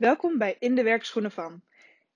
[0.00, 1.62] Welkom bij In de Werkschoenen van.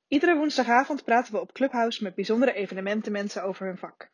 [0.09, 4.11] Iedere woensdagavond praten we op Clubhouse met bijzondere evenementenmensen over hun vak.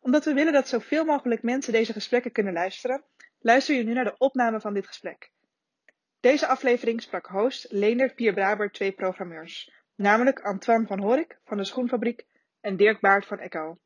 [0.00, 3.04] Omdat we willen dat zoveel mogelijk mensen deze gesprekken kunnen luisteren,
[3.38, 5.30] luister je nu naar de opname van dit gesprek.
[6.20, 11.64] Deze aflevering sprak host Leendert Pier Braber twee programmeurs, namelijk Antoine van Horik van de
[11.64, 12.26] Schoenfabriek
[12.60, 13.78] en Dirk Baart van Echo.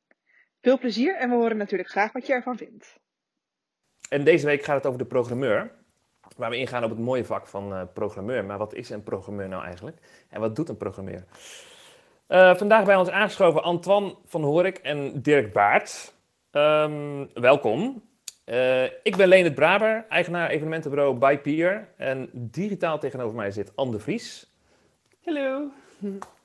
[0.60, 2.98] Veel plezier en we horen natuurlijk graag wat je ervan vindt.
[4.08, 5.84] En deze week gaat het over de programmeur.
[6.36, 8.44] Waar we ingaan op het mooie vak van uh, programmeur.
[8.44, 9.98] Maar wat is een programmeur nou eigenlijk?
[10.28, 11.24] En wat doet een programmeur?
[12.28, 16.14] Uh, vandaag bij ons aangeschoven Antoine van Horik en Dirk Baart.
[16.52, 18.02] Um, welkom.
[18.44, 21.88] Uh, ik ben Leendert Braber, eigenaar evenementenbureau By Pier.
[21.96, 24.52] En digitaal tegenover mij zit Anne de Vries.
[25.24, 25.70] Hallo.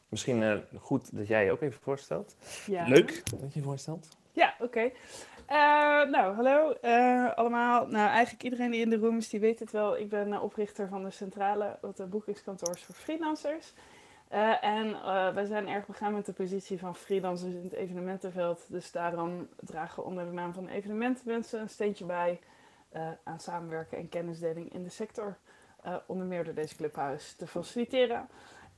[0.09, 2.35] Misschien goed dat jij je ook even voorstelt.
[2.67, 2.87] Ja.
[2.87, 4.07] Leuk dat je je voorstelt.
[4.31, 4.63] Ja, oké.
[4.63, 4.93] Okay.
[5.51, 5.57] Uh,
[6.09, 7.87] nou, hallo uh, allemaal.
[7.87, 9.97] Nou, eigenlijk iedereen die in de room is, die weet het wel.
[9.97, 13.73] Ik ben uh, oprichter van de Centrale, wat de boekingskantoor is voor freelancers.
[14.61, 14.91] en
[15.33, 18.65] wij zijn erg begaan met de positie van freelancers in het evenementenveld.
[18.67, 22.39] Dus daarom dragen we onder de naam van evenementenmensen een steentje bij
[23.23, 25.37] aan samenwerken en kennisdeling in de sector.
[26.05, 28.27] onder meer door deze clubhuis te faciliteren.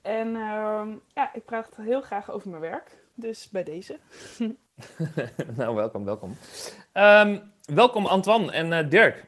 [0.02, 3.04] En ehm, ja, ik praat heel graag over mijn werk.
[3.16, 4.00] Dus bij deze.
[5.58, 6.38] nou, welkom, welkom.
[6.94, 9.26] Um, welkom Antoine en uh, Dirk.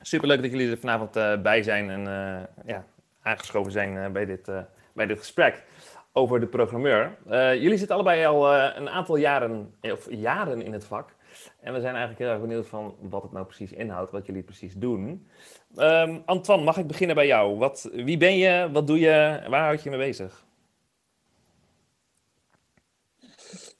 [0.00, 2.84] Superleuk dat jullie er vanavond uh, bij zijn en uh, ja,
[3.22, 4.50] aangeschoven zijn bij, dit,
[4.92, 5.64] bij dit gesprek
[6.12, 7.16] over de programmeur.
[7.54, 11.14] jullie zitten allebei al een aantal jaren, of jaren in het vak.
[11.60, 14.42] En we zijn eigenlijk heel erg benieuwd van wat het nou precies inhoudt, wat jullie
[14.42, 15.28] precies doen.
[15.76, 17.58] Um, Antoine, mag ik beginnen bij jou?
[17.58, 20.44] Wat, wie ben je, wat doe je, waar houd je je mee bezig?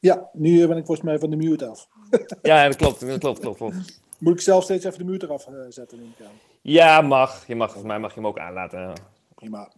[0.00, 1.88] Ja, nu ben ik volgens mij van de mute af.
[2.42, 4.00] ja, dat klopt, dat klopt, klopt, klopt.
[4.18, 5.98] Moet ik zelf steeds even de mute eraf zetten?
[5.98, 6.26] Denk ik
[6.62, 7.46] ja, mag.
[7.46, 7.66] Je mag.
[7.66, 8.92] Volgens mij mag je hem ook aanlaten.
[9.34, 9.70] Prima.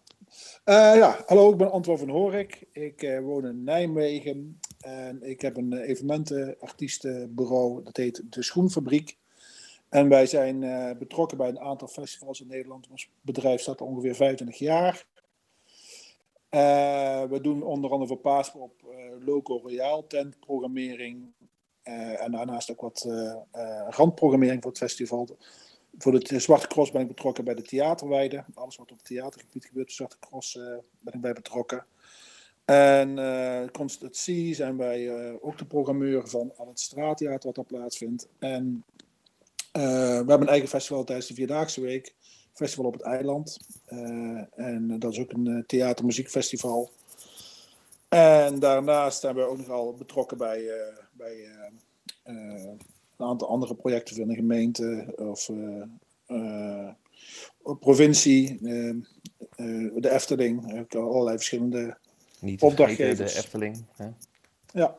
[0.64, 2.66] Uh, ja, hallo, ik ben Antwan van Horik.
[2.72, 9.16] Ik uh, woon in Nijmegen en ik heb een evenementenartiestenbureau, dat heet De Schoenfabriek.
[9.88, 12.88] En wij zijn uh, betrokken bij een aantal festivals in Nederland.
[12.90, 15.06] Ons bedrijf staat al ongeveer 25 jaar.
[16.54, 21.32] Uh, we doen onder andere voor Paaspop uh, Loco Royale tentprogrammering.
[21.84, 23.08] Uh, en daarnaast ook wat
[23.88, 25.36] randprogrammering voor het festival.
[25.98, 28.44] Voor de Zwarte Cross ben ik betrokken bij de theaterweide.
[28.54, 30.58] Alles wat op het theatergebied gebeurt, de Zwarte Cross
[30.98, 31.86] ben ik bij betrokken.
[32.64, 35.10] En uh, Constant Sea zijn wij
[35.40, 38.28] ook de programmeur van al het straattheater wat daar plaatsvindt.
[38.38, 38.84] En
[39.72, 42.14] we hebben een eigen festival tijdens de Vierdaagse Week
[42.52, 43.58] festival op het eiland.
[43.88, 46.90] Uh, en dat is ook een uh, theatermuziekfestival.
[48.08, 50.74] En daarnaast zijn we ook nogal betrokken bij, uh,
[51.12, 51.48] bij
[52.22, 52.80] een
[53.16, 55.50] aantal andere projecten van de gemeente of
[57.80, 58.58] provincie,
[59.94, 60.70] de Efteling.
[60.70, 61.96] Er heb allerlei verschillende
[62.40, 63.32] Niet opdrachtgevers.
[63.32, 63.84] de Efteling.
[63.96, 64.08] Hè?
[64.72, 64.98] Ja.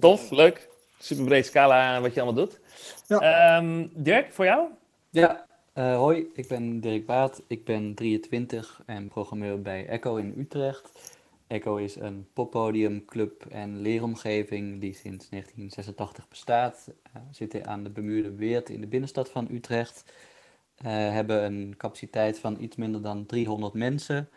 [0.00, 0.68] Tof, leuk.
[0.98, 2.60] Super breed scala wat je allemaal doet.
[3.06, 3.56] Ja.
[3.56, 4.68] Um, Dirk, voor jou?
[5.10, 7.42] Ja, uh, hoi, ik ben Dirk Baat.
[7.46, 11.18] Ik ben 23 en programmeur bij Echo in Utrecht.
[11.46, 16.88] Echo is een poppodium, club en leeromgeving die sinds 1986 bestaat.
[17.16, 20.12] Uh, zitten aan de Bemuurde Weert in de binnenstad van Utrecht.
[20.84, 24.28] Uh, hebben een capaciteit van iets minder dan 300 mensen.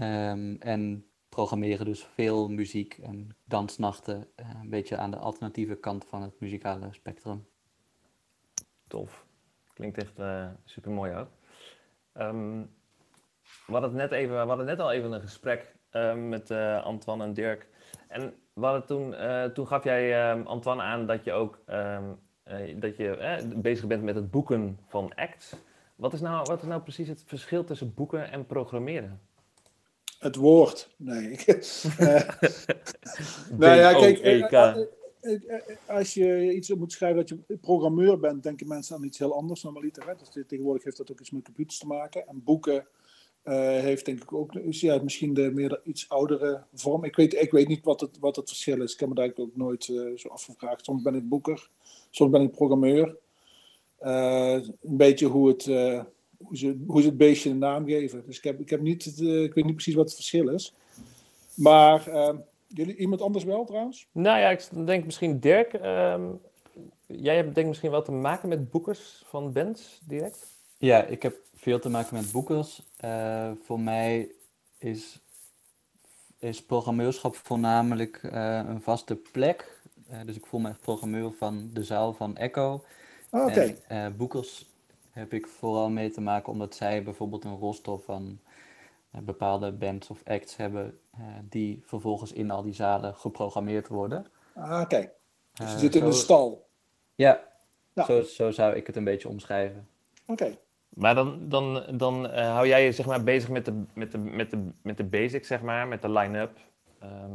[0.00, 4.26] Um, en programmeren dus veel muziek en dansnachten.
[4.36, 7.46] een beetje aan de alternatieve kant van het muzikale spectrum.
[8.86, 9.23] Tof.
[9.74, 11.28] Klinkt echt uh, super mooi ook.
[12.14, 12.70] Um,
[13.66, 16.84] we, hadden het net even, we hadden net al even een gesprek uh, met uh,
[16.84, 17.66] Antoine en Dirk.
[18.08, 19.14] En we hadden toen,
[19.52, 21.58] toen gaf jij Antoine aan dat je ook
[22.76, 25.56] dat je, bezig bent met het boeken van acts.
[25.96, 29.20] Wat is, nou, wat is nou precies het verschil tussen boeken en programmeren?
[30.18, 30.94] Het woord.
[30.96, 31.30] Nee.
[33.58, 34.18] nou ja, kijk.
[35.24, 39.18] Eh, eh, als je iets moet schrijven dat je programmeur bent, denken mensen aan iets
[39.18, 40.06] heel anders normaliter.
[40.06, 40.12] Hè?
[40.16, 42.26] Dus tegenwoordig heeft dat ook iets met computers te maken.
[42.26, 42.86] En boeken
[43.44, 47.04] uh, heeft denk ik ook ja, misschien de meer iets oudere vorm.
[47.04, 48.92] Ik weet, ik weet niet wat het, wat het verschil is.
[48.92, 49.84] Ik heb me daar ook nooit
[50.16, 50.84] zo afgevraagd.
[50.84, 51.68] Soms ben ik boeker,
[52.10, 53.16] soms ben ik programmeur.
[53.98, 55.64] Een beetje hoe, het,
[56.36, 58.22] hoe, ze, hoe ze het beestje een naam geven.
[58.26, 60.74] Dus ik, heb, ik, heb niet, ik weet niet precies wat het verschil is.
[61.54, 62.08] Maar
[62.74, 64.08] Jullie, iemand anders wel trouwens?
[64.12, 65.72] Nou ja, ik denk misschien Dirk.
[65.72, 66.40] Um,
[67.06, 70.46] jij hebt denk misschien wel te maken met boekers van bands direct?
[70.78, 72.82] Ja, ik heb veel te maken met boekers.
[73.04, 74.28] Uh, voor mij
[74.78, 75.20] is,
[76.38, 79.82] is programmeurschap voornamelijk uh, een vaste plek.
[80.10, 82.84] Uh, dus ik voel me echt programmeur van de zaal van Echo.
[83.30, 83.74] Oh, Oké.
[83.86, 84.12] Okay.
[84.12, 84.66] boekers
[85.10, 88.43] heb ik vooral mee te maken omdat zij bijvoorbeeld een rooster van eh,
[89.22, 94.26] bepaalde bands of acts hebben eh, die vervolgens in al die zalen geprogrammeerd worden.
[94.54, 95.10] Ah, kijk.
[95.52, 96.66] Dus je Eh, zit in zo- een stal.
[97.14, 97.52] Ja,
[97.92, 98.04] Ja.
[98.04, 99.88] Zo, zo zou ik het een beetje omschrijven.
[100.26, 100.56] Oké.
[100.88, 104.18] Maar dan, dan, dan eh, hou jij je zeg maar bezig met de, met de,
[104.18, 106.58] met de, met de basics, zeg maar, met de line-up.
[106.98, 107.32] Ehm,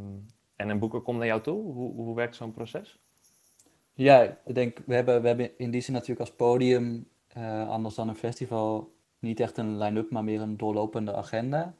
[0.56, 1.74] en een boeker komt naar jou toe.
[1.74, 3.00] Hoe, hoe werkt zo'n proces?
[3.94, 7.96] Ja, ik denk, we hebben, we hebben in die zin natuurlijk als podium, eh, anders
[7.96, 11.74] dan een festival, niet echt een line-up, maar meer een doorlopende agenda.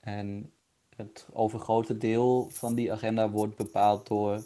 [0.00, 0.52] En
[0.96, 4.44] het overgrote deel van die agenda wordt bepaald door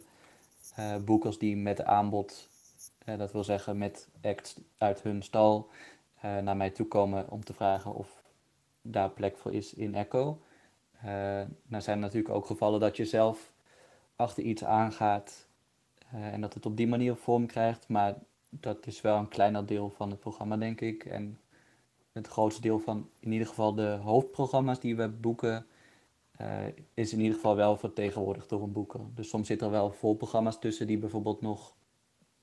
[0.75, 2.49] eh, boekers die met aanbod,
[3.05, 5.69] eh, dat wil zeggen met acts uit hun stal,
[6.21, 8.23] eh, naar mij toe komen om te vragen of
[8.83, 10.41] daar plek voor is in Echo.
[11.67, 13.53] Nou zijn er natuurlijk ook gevallen dat je zelf
[14.17, 15.47] achter iets aangaat
[16.11, 18.15] en dat het op die manier vorm krijgt, maar
[18.49, 21.05] dat is wel een kleiner deel van het programma, denk ik.
[21.05, 21.39] En
[22.19, 25.67] het grootste deel van in ieder geval de hoofdprogramma's die we boeken,
[26.37, 29.01] eh, is in ieder geval wel vertegenwoordigd door een boeker.
[29.15, 31.75] Dus soms zitten er wel voorprogramma's tussen die bijvoorbeeld nog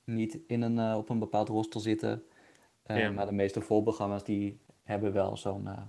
[0.03, 2.23] niet in een, eh, op een bepaald rooster zitten.
[2.83, 3.11] Eh, Ja.
[3.11, 5.81] Maar de meeste voorprogramma's die hebben wel zo'n eh,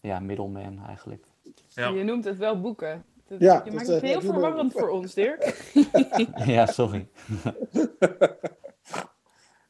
[0.00, 1.24] ja, middleman eigenlijk.
[1.68, 1.88] Ja.
[1.88, 3.04] Je noemt het wel boeken.
[3.26, 5.72] Dat- Ja, je dat, maakt het heel verwarrend voor ons, Dirk.
[6.56, 7.08] ja, sorry.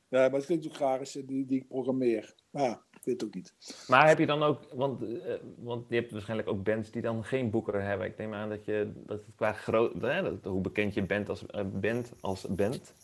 [0.09, 2.35] Ja, maar het klinkt ook graag als die, die ik programmeer.
[2.51, 3.55] Maar ja, ik weet het ook niet.
[3.89, 7.25] Maar heb je dan ook, want, eh, want je hebt waarschijnlijk ook bands die dan
[7.25, 8.07] geen boeker hebben.
[8.07, 11.29] Ik neem aan dat je, dat het qua groot, hè, dat, hoe bekend je bent
[11.29, 12.95] als, eh, bent als band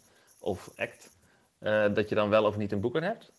[0.41, 1.19] of act,
[1.59, 3.33] eh, dat je dan wel of niet een boeker hebt.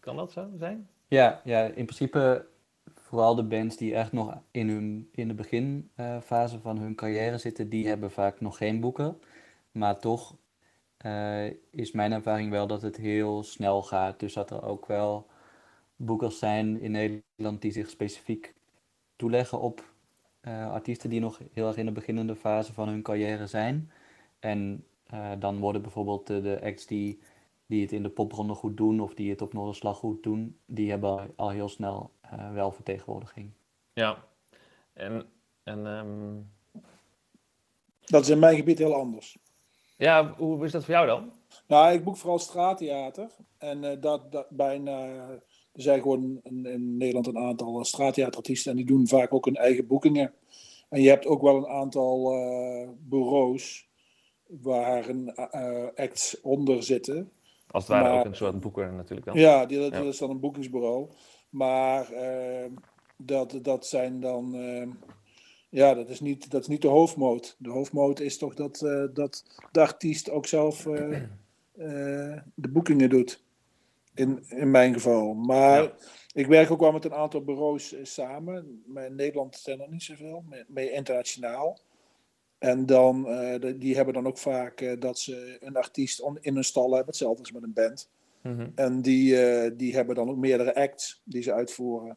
[0.00, 0.88] Kan dat zo zijn?
[1.08, 2.46] Ja, ja, in principe
[2.94, 7.68] vooral de bands die echt nog in, hun, in de beginfase van hun carrière zitten,
[7.68, 9.20] die hebben vaak nog geen boeken.
[9.72, 10.36] Maar toch
[10.96, 14.20] eh, is mijn ervaring wel dat het heel snel gaat.
[14.20, 15.26] Dus dat er ook wel
[16.00, 18.54] boekers zijn in Nederland die zich specifiek
[19.16, 19.92] toeleggen op
[20.40, 23.90] eh, artiesten die nog heel erg in de beginnende fase van hun carrière zijn.
[24.38, 27.20] En eh, dan worden bijvoorbeeld de, de acts die
[27.70, 30.90] die het in de popronde goed doen of die het op Noorderslag goed doen, die
[30.90, 33.50] hebben al heel snel eh, wel vertegenwoordiging.
[33.92, 34.24] Ja.
[34.92, 35.26] En,
[35.62, 36.36] en ehm,
[38.04, 39.38] Dat is in mijn gebied heel anders.
[39.96, 41.32] ja, hoe is dat voor jou dan?
[41.66, 43.30] Nou, ik boek vooral straattheater.
[43.58, 45.26] En eh, dat, dat bijna.
[45.80, 49.56] Er zijn gewoon in, in Nederland een aantal straattheaterartiesten en die doen vaak ook hun
[49.56, 50.32] eigen boekingen.
[50.88, 53.88] En je hebt ook wel een aantal eh, bureaus
[54.46, 57.30] waar een eh, acts onder zitten.
[57.70, 59.38] Als het ware Maar- ook een soort boeker natuurlijk dan.
[59.38, 60.00] Ja, die, dat, Ja.
[60.00, 61.08] is dan een boekingsbureau.
[61.50, 62.70] Maar eh,
[63.16, 64.54] dat, dat zijn dan.
[64.54, 64.86] eh,
[65.68, 67.56] ja, dat is, niet, dat is niet de hoofdmoot.
[67.58, 71.16] De hoofdmoot is toch dat, eh, dat de artiest ook zelf eh,
[71.72, 73.42] eh, de boekingen doet.
[74.14, 75.34] In, in mijn geval.
[75.34, 75.92] Maar Ja.
[76.32, 78.82] ik werk ook wel met een aantal bureaus eh, samen.
[78.86, 81.78] Maar in Nederland zijn er niet zoveel, meer, internationaal.
[82.58, 86.56] En dan, eh, die hebben dan ook vaak eh, dat ze een artiest on- in
[86.56, 87.06] een stal hebben.
[87.06, 88.08] Hetzelfde als met een band.
[88.42, 88.68] Mhm.
[88.74, 89.36] En die,
[89.76, 92.16] die hebben dan ook meerdere acts die ze uitvoeren.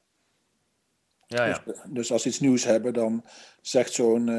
[1.27, 1.61] ja, ja.
[1.65, 3.23] Dus, dus als ze iets nieuws hebben, dan
[3.61, 4.29] zegt zo'n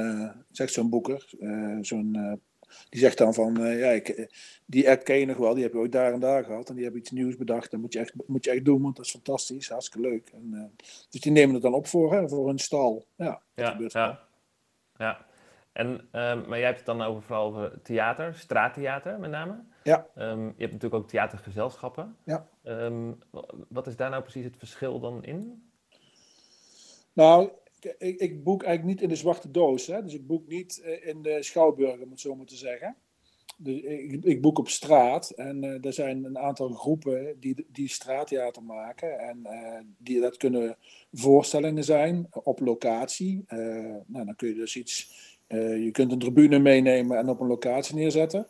[0.51, 1.35] zegt zo'n boeker,
[1.81, 2.41] zo'n,
[2.89, 4.27] die zegt dan van, eh, ja, ik, eh,
[4.67, 6.69] die act ken je nog wel, die heb je ooit daar en daar gehad.
[6.69, 8.97] En die hebben iets nieuws bedacht, dat moet je echt, moet je echt doen, want
[8.97, 10.31] dat is fantastisch, hartstikke leuk.
[10.35, 13.07] En, eh, dus die nemen het dan op voor, hè, voor hun stal.
[13.17, 14.03] Ja, Ja, gebeurt wel.
[14.05, 14.21] ja.
[14.97, 15.27] ja.
[15.73, 19.65] En, ehm, maar jij hebt het dan over vooral over theater, straattheater met name.
[19.83, 20.07] Ja.
[20.15, 22.17] Ehm, je hebt natuurlijk ook theatergezelschappen.
[22.25, 22.49] Ja.
[22.63, 25.69] Ehm, wa- wat is daar nou precies het verschil dan in?
[27.13, 27.51] Nou,
[27.85, 29.87] ik, ik- boek eigenlijk niet in de zwarte doos.
[29.87, 30.03] Hè?
[30.03, 32.97] Dus ik boek niet eh, in de schouwburg, om het zo maar te zeggen.
[33.59, 35.31] Dus ik, boek op straat.
[35.31, 39.19] En eh, er zijn een aantal groepen die, die straattheater maken.
[39.19, 40.77] En eh, die, dat kunnen
[41.13, 43.45] voorstellingen zijn op locatie.
[44.07, 45.11] Nou, dan kun je dus iets...
[45.49, 48.47] je kunt een tribune meenemen en op een locatie neerzetten.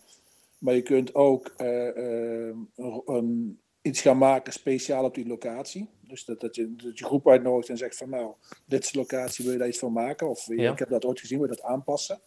[0.58, 1.54] Maar je kunt ook
[3.04, 5.88] een- iets gaan maken speciaal op die locatie.
[6.14, 8.32] Dus dat, dat, je, dat je groep uitnodigt en zegt van nou,
[8.66, 10.28] dit is de locatie, wil je daar iets van maken?
[10.28, 10.72] Of Ja.
[10.72, 12.20] ik heb dat ooit gezien, wil je dat aanpassen?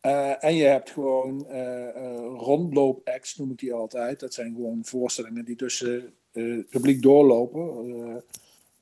[0.00, 4.20] Eh, en je hebt gewoon eh eh, rondloop-acts, noem ik die altijd.
[4.20, 7.94] Dat zijn gewoon voorstellingen die tussen eh, het publiek doorlopen.
[8.06, 8.16] eh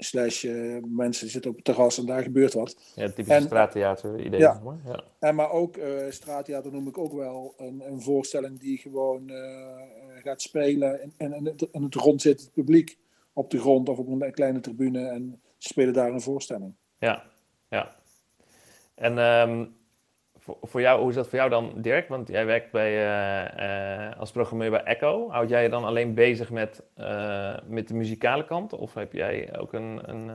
[0.02, 2.76] slash eh, mensen zitten op het terras en daar gebeurt wat.
[2.94, 4.40] Ja, En- straattheater idee.
[4.40, 4.62] Ja.
[4.84, 5.04] ja.
[5.18, 9.36] En maar ook eh straattheater noem ik ook wel een, een voorstelling die gewoon eh,
[9.36, 12.98] eh, gaat spelen en, en, en, het, en het rond zit het publiek
[13.32, 16.74] op de grond of op een kleine tribune en ze spelen daar een voorstelling.
[16.98, 17.24] Ja,
[17.68, 17.96] ja.
[18.94, 19.66] En ehm,
[20.36, 22.08] voor, voor jou, hoe is dat voor jou dan, Dirk?
[22.08, 25.30] Want jij werkt bij, eh, eh, als programmeur bij Echo.
[25.30, 28.72] Houd jij je dan alleen bezig met, eh, met de muzikale kant?
[28.72, 30.30] Of heb jij ook een, een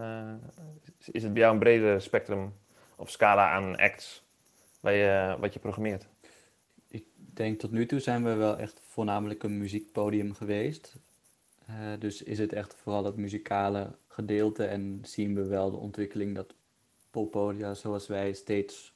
[1.12, 2.54] is het bij jou een breder spectrum
[2.96, 4.24] of scala aan acts
[4.80, 6.08] waar je, wat je programmeert?
[6.88, 10.96] Ik denk tot nu toe zijn we wel echt voornamelijk een muziekpodium geweest.
[12.00, 16.54] Dus is het echt vooral het muzikale gedeelte en zien we wel de ontwikkeling dat
[17.12, 18.94] poppodia zoals wij steeds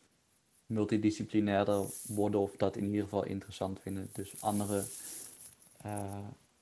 [0.65, 4.09] multidisciplinairder worden of dat in ieder geval interessant vinden.
[4.13, 4.83] Dus andere,
[5.85, 6.17] uh,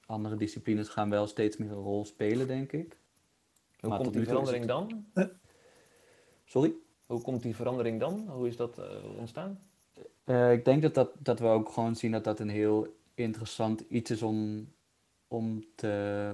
[0.05, 2.97] andere disciplines gaan wel steeds meer een rol spelen, denk ik.
[3.79, 5.05] Hoe komt die verandering dan?
[6.45, 6.73] Sorry?
[7.05, 8.27] Hoe komt die verandering dan?
[8.29, 8.85] Hoe is dat uh,
[9.17, 9.59] ontstaan?
[10.25, 13.83] Uh, ik denk dat, dat, dat we ook gewoon zien dat dat een heel interessant
[13.89, 14.67] iets is om,
[15.27, 15.63] om,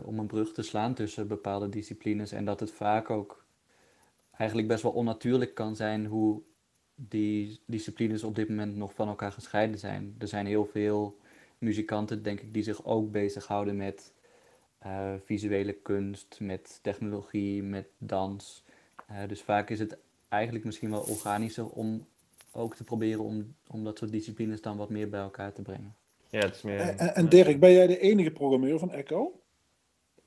[0.04, 2.32] om een brug te slaan tussen bepaalde disciplines.
[2.32, 3.46] En dat het vaak ook
[4.38, 6.42] eigenlijk best wel onnatuurlijk kan zijn hoe
[6.96, 10.16] die disciplines op dit moment nog van elkaar gescheiden zijn.
[10.18, 11.18] Er zijn heel veel
[11.58, 14.14] muzikanten, denk ik, die zich ook bezighouden met
[14.86, 18.64] uh, visuele kunst, met technologie, met dans.
[19.12, 19.98] Uh, dus vaak is het
[20.30, 22.06] eigenlijk misschien wel organischer om
[22.52, 25.96] ook te proberen om, om dat soort disciplines dan wat meer bij elkaar te brengen.
[26.34, 26.80] Ja, het is meer...
[26.80, 29.42] En, en Dirk, ben jij de enige programmeur van Echo?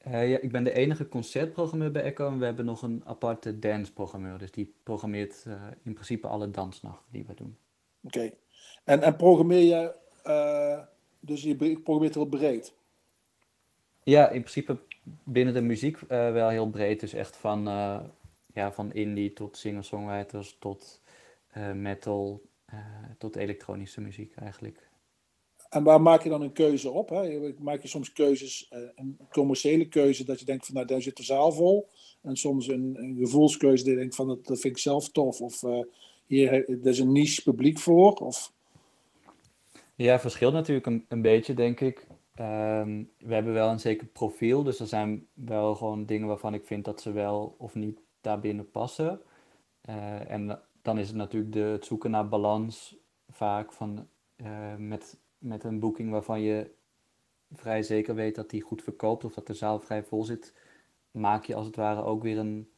[0.06, 3.58] Uh, ja, ik ben de enige concertprogrammeur bij Echo en we hebben nog een aparte
[3.58, 4.38] danceprogrammeur.
[4.38, 7.56] Dus die programmeert uh, in principe alle dansnachten die we doen.
[8.02, 8.32] Oké.
[8.84, 9.94] En, en programmeer je,
[10.26, 10.82] uh,
[11.20, 12.74] dus je programmeert heel breed?
[14.02, 14.78] Ja, in principe
[15.24, 17.00] binnen de muziek wel heel breed.
[17.00, 17.62] Dus echt van,
[18.52, 21.02] ja, van indie tot singer-songwriters tot
[21.74, 22.42] metal
[23.18, 24.85] tot elektronische muziek eigenlijk.
[25.68, 27.08] En waar maak je dan een keuze op?
[27.08, 27.52] Hè?
[27.58, 31.16] Maak je soms keuzes, uh, een commerciële keuze, dat je denkt van nou daar zit
[31.16, 31.88] de zaal vol.
[32.22, 35.40] En soms een, een gevoelskeuze dat je denkt van dat, vind ik zelf tof.
[35.40, 35.82] Of uh,
[36.26, 38.12] hier er is een niche publiek voor.
[38.12, 38.52] Of...
[39.94, 42.06] Ja, verschilt natuurlijk een, beetje denk ik.
[42.40, 46.66] Um, we hebben wel een zeker profiel, dus er zijn wel gewoon dingen waarvan ik
[46.66, 49.20] vind dat ze wel of niet daarbinnen passen.
[49.88, 52.96] Uh, en dan is het natuurlijk het zoeken naar balans
[53.28, 54.08] vaak van
[54.78, 56.70] met met een boeking waarvan je
[57.52, 60.54] vrij zeker weet dat die goed verkoopt of dat de zaal vrij vol zit,
[61.10, 62.70] maak je als het ware ook weer een,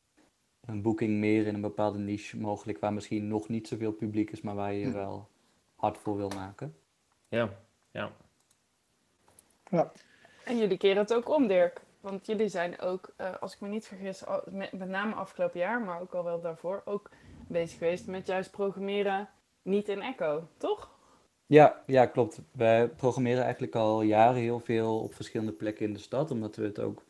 [0.60, 4.40] een boeking meer in een bepaalde niche mogelijk, waar misschien nog niet zoveel publiek is,
[4.40, 4.92] maar waar je je hm.
[4.92, 5.28] wel
[5.74, 6.76] hard voor wil maken.
[7.28, 7.58] Ja,
[7.90, 8.12] ja.
[9.70, 9.92] ja.
[10.44, 11.80] En jullie keren het ook om, Dirk.
[12.00, 15.80] Want jullie zijn ook, uh, als ik me niet vergis, met, met name afgelopen jaar,
[15.80, 17.10] maar ook al wel daarvoor, ook
[17.48, 19.28] bezig geweest met juist programmeren
[19.62, 20.97] niet in Echo, toch?
[21.48, 22.40] Ja, ja, klopt.
[22.52, 26.64] Wij programmeren eigenlijk al jaren heel veel op verschillende plekken in de stad, omdat we
[26.64, 27.04] het ook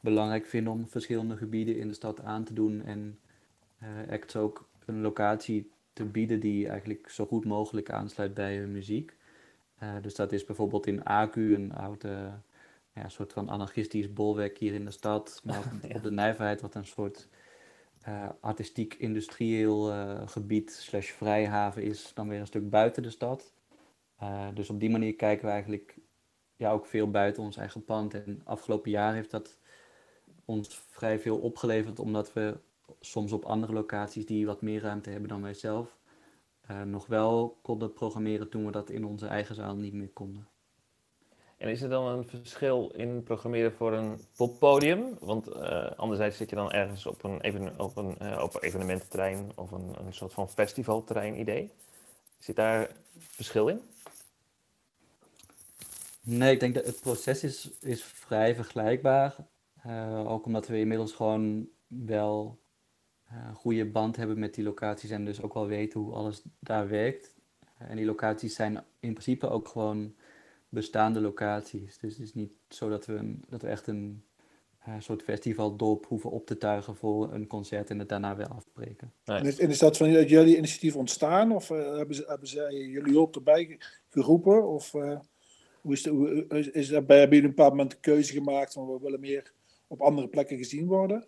[0.00, 3.18] belangrijk vinden om verschillende gebieden in de stad aan te doen en
[3.82, 8.72] uh, ACT ook een locatie te bieden die eigenlijk zo goed mogelijk aansluit bij hun
[8.72, 9.16] muziek.
[9.82, 12.32] Uh, dus dat is bijvoorbeeld in Acu, een oude
[12.94, 15.62] ja, soort van anarchistisch bolwerk hier in de stad, maar
[15.94, 17.28] op, de Nijverheid, wat een soort
[18.08, 19.92] uh, artistiek-industrieel
[20.26, 23.53] gebied slash vrijhaven is, dan weer een stuk buiten de stad.
[24.22, 25.98] Uh, dus op die manier kijken we eigenlijk
[26.56, 28.14] ja, ook veel buiten ons eigen pand.
[28.14, 29.58] En afgelopen jaar heeft dat
[30.44, 32.58] ons vrij veel opgeleverd, omdat we
[33.00, 35.98] soms op andere locaties die wat meer ruimte hebben dan wij zelf,
[36.70, 40.48] uh, nog wel konden programmeren toen we dat in onze eigen zaal niet meer konden.
[41.56, 45.16] En is er dan een verschil in programmeren voor een poppodium?
[45.20, 48.60] Want uh, anderzijds zit je dan ergens op een, even, op een, uh, op een
[48.60, 51.70] evenemententerrein of een, een soort van festivalterrein idee.
[52.44, 53.80] Zit daar verschil in?
[56.20, 59.36] Nee, ik denk dat het proces is, is vrij vergelijkbaar.
[59.86, 62.60] Uh, ook omdat we inmiddels gewoon wel
[63.28, 66.88] een goede band hebben met die locaties en dus ook wel weten hoe alles daar
[66.88, 67.34] werkt.
[67.82, 70.14] Uh, en die locaties zijn in principe ook gewoon
[70.68, 71.98] bestaande locaties.
[71.98, 74.24] Dus het is niet zo dat we, dat we echt een
[74.98, 79.12] soort festivaldorp hoeven op te tuigen voor een concert en het daarna weer afbreken.
[79.24, 79.38] Nee.
[79.38, 83.18] En, is, en is dat van jullie initiatief ontstaan of hebben, ze, hebben zij jullie
[83.18, 83.78] ook erbij
[84.10, 84.68] geroepen?
[84.68, 84.92] Of,
[85.80, 88.86] hoe is, de, is, is er bij jullie een bepaald moment de keuze gemaakt van
[88.86, 89.52] we willen meer
[89.86, 91.26] op andere plekken gezien worden?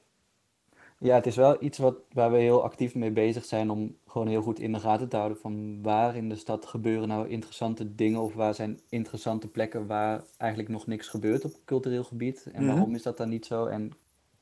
[0.98, 4.28] Ja, het is wel iets wat, waar we heel actief mee bezig zijn om gewoon
[4.28, 7.94] heel goed in de gaten te houden van waar in de stad gebeuren nou interessante
[7.94, 12.62] dingen of waar zijn interessante plekken waar eigenlijk nog niks gebeurt op cultureel gebied en
[12.62, 12.72] mhm.
[12.72, 13.92] waarom is dat dan niet zo en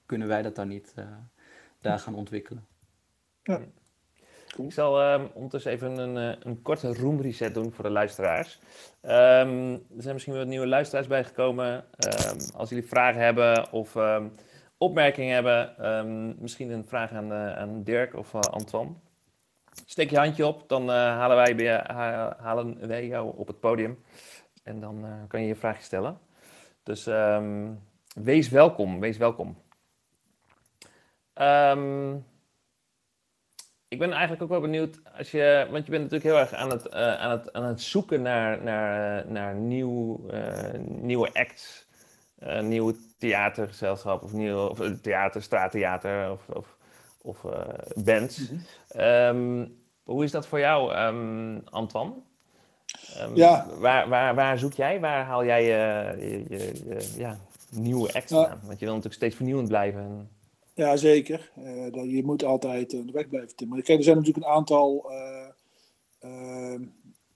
[0.07, 1.05] kunnen wij dat dan niet uh,
[1.81, 2.67] daar gaan ontwikkelen.
[3.43, 3.61] Ja.
[4.57, 8.59] Ik zal um, ondertussen even een, uh, een korte room reset doen voor de luisteraars.
[9.03, 11.75] Um, er zijn misschien wat nieuwe luisteraars bijgekomen.
[11.75, 13.97] Um, als jullie vragen hebben of
[14.85, 18.93] opmerkingen hebben, misschien een vraag aan, uh, aan Dirk of uh, Antoine.
[19.87, 23.61] steek je handje op, dan eh, halen, wij, bij- ha- halen wij jou op het
[23.61, 23.99] podium.
[24.63, 26.19] En dan eh, kan je je vraagje stellen.
[26.83, 27.71] Dus ehm,
[28.15, 29.57] wees welkom, wees welkom.
[31.35, 32.15] Ehm,
[33.89, 36.71] ik ben eigenlijk ook wel benieuwd, als je, want je bent natuurlijk heel erg aan
[36.71, 41.84] het, eh, aan het, aan het zoeken naar, naar, naar nieuw, eh, nieuwe acts,
[42.45, 46.77] eh, nieuwe theatergezelschap of nieuwe of, eh, theater, straattheater of, of,
[47.23, 47.69] of eh,
[48.05, 48.41] bands.
[48.89, 49.67] Ehm,
[50.03, 52.13] hoe is dat voor jou, ehm, Antoine?
[53.17, 53.67] Ehm, Ja.
[53.79, 55.01] Waar, waar, waar zoek jij?
[55.01, 57.39] Waar haal jij je, je, je- je- ja,
[57.71, 58.47] nieuwe acts Ja.
[58.49, 58.61] aan?
[58.65, 60.29] Want je wil natuurlijk steeds vernieuwend blijven.
[60.75, 61.51] Ja, zeker.
[61.93, 63.85] Je moet altijd de weg blijven timmeren.
[63.85, 65.11] Kijk, er zijn natuurlijk een aantal,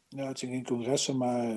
[0.09, 1.55] ja, het zijn geen congressen, maar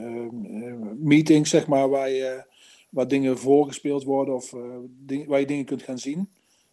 [0.97, 2.43] meetings, zeg maar, waar, je,
[2.91, 6.29] waar dingen voorgespeeld worden of eh, ding- waar je dingen kunt gaan zien.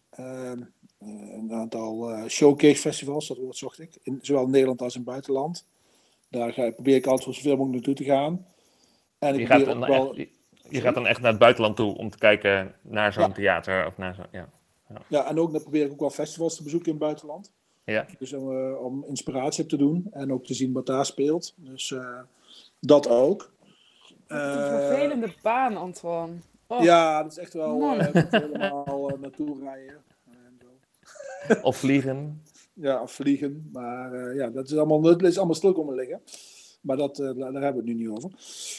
[0.09, 0.57] Eh, eh,
[0.97, 5.01] een aantal eh, showcase festivals, dat woord zocht ik, in, zowel in Nederland als in
[5.01, 5.65] het buitenland.
[6.29, 8.45] Daar ga, probeer ik altijd zoveel mogelijk naartoe te gaan.
[9.19, 10.07] En ik Je gaat, dan ook wel...
[10.07, 10.29] echt, je,
[10.69, 13.31] je gaat dan echt naar het buitenland toe om te kijken naar zo'n Ja.
[13.31, 14.25] theater of naar zo'n...
[14.31, 14.49] Ja.
[15.07, 17.51] Ja, en ook dan probeer ik ook wel festivals te bezoeken in het buitenland.
[17.83, 18.05] Ja.
[18.19, 21.53] Dus om, om inspiratie op te doen en ook te zien wat daar speelt.
[21.55, 21.93] Dus
[22.79, 23.51] dat ook.
[24.29, 26.33] Wat een Eh, vervelende baan, Antoine.
[26.67, 30.03] Oh, Ja, dat is echt wel eh, moet helemaal eh, naartoe rijden.
[30.25, 30.59] En
[31.47, 31.53] zo.
[31.61, 32.43] Of vliegen.
[32.73, 33.69] Ja, of vliegen.
[33.73, 36.21] Maar eh, ja, dat is allemaal, dat is allemaal stil komen liggen.
[36.81, 38.31] Maar dat, eh, daar hebben we het nu niet over.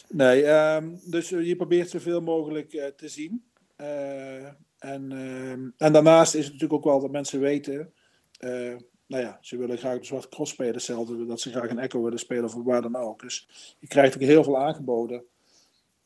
[0.08, 3.44] Nee, ehm, dus eh, je probeert zoveel mogelijk eh, te zien.
[3.76, 4.44] Eh,
[4.78, 7.92] en, ehm, en daarnaast is het natuurlijk ook wel dat mensen weten.
[8.38, 8.76] eh,
[9.06, 10.74] nou ja, ze willen graag de Zwarte Cross spelen.
[10.74, 13.20] Hetzelfde dat ze graag een Echo willen spelen of waar dan ook.
[13.20, 15.24] Dus je krijgt ook heel veel aangeboden.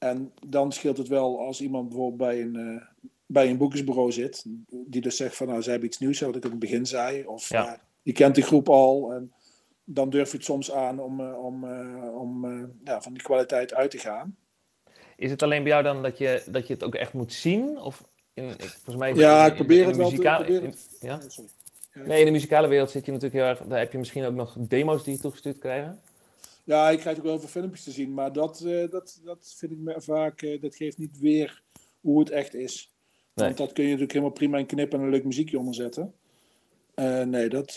[0.04, 2.86] En dan scheelt het wel als iemand bijvoorbeeld bij een, eh,
[3.26, 4.44] bij een boekingsbureau zit.
[4.68, 7.26] Die dus zegt van nou, ze hebben iets nieuws, wat ik in het begin zei.
[7.26, 7.66] Of Ja.
[7.72, 9.12] eh, je kent die groep al.
[9.12, 9.32] En
[9.84, 11.64] dan durf je het soms aan om, eh, om,
[12.14, 12.46] om
[12.84, 14.36] ja, van die kwaliteit uit te gaan.
[15.16, 17.78] Is het alleen bij jou dan dat je, dat je het ook echt moet zien?
[17.80, 20.62] Of in, ik- volgens mij Ja, in- ik probeer in het wel te- muzikale- probeer
[20.62, 21.14] in- ja?
[21.14, 21.50] Oh, sorry.
[22.06, 23.68] Nee, in de muzikale wereld zit je natuurlijk heel erg...
[23.68, 26.00] Daar heb je misschien ook nog demo's die je toegestuurd krijgen.
[26.64, 29.72] Ja, ik krijg ook wel veel filmpjes te zien, maar dat, eh, dat, dat vind
[29.72, 31.62] ik me vaak, eh, dat geeft niet weer
[32.00, 32.94] hoe het echt is.
[33.34, 33.46] Nee.
[33.46, 36.14] Want dat kun je natuurlijk helemaal prima in knippen en een leuk muziekje onder zetten.
[36.94, 37.76] Eh, nee, dat,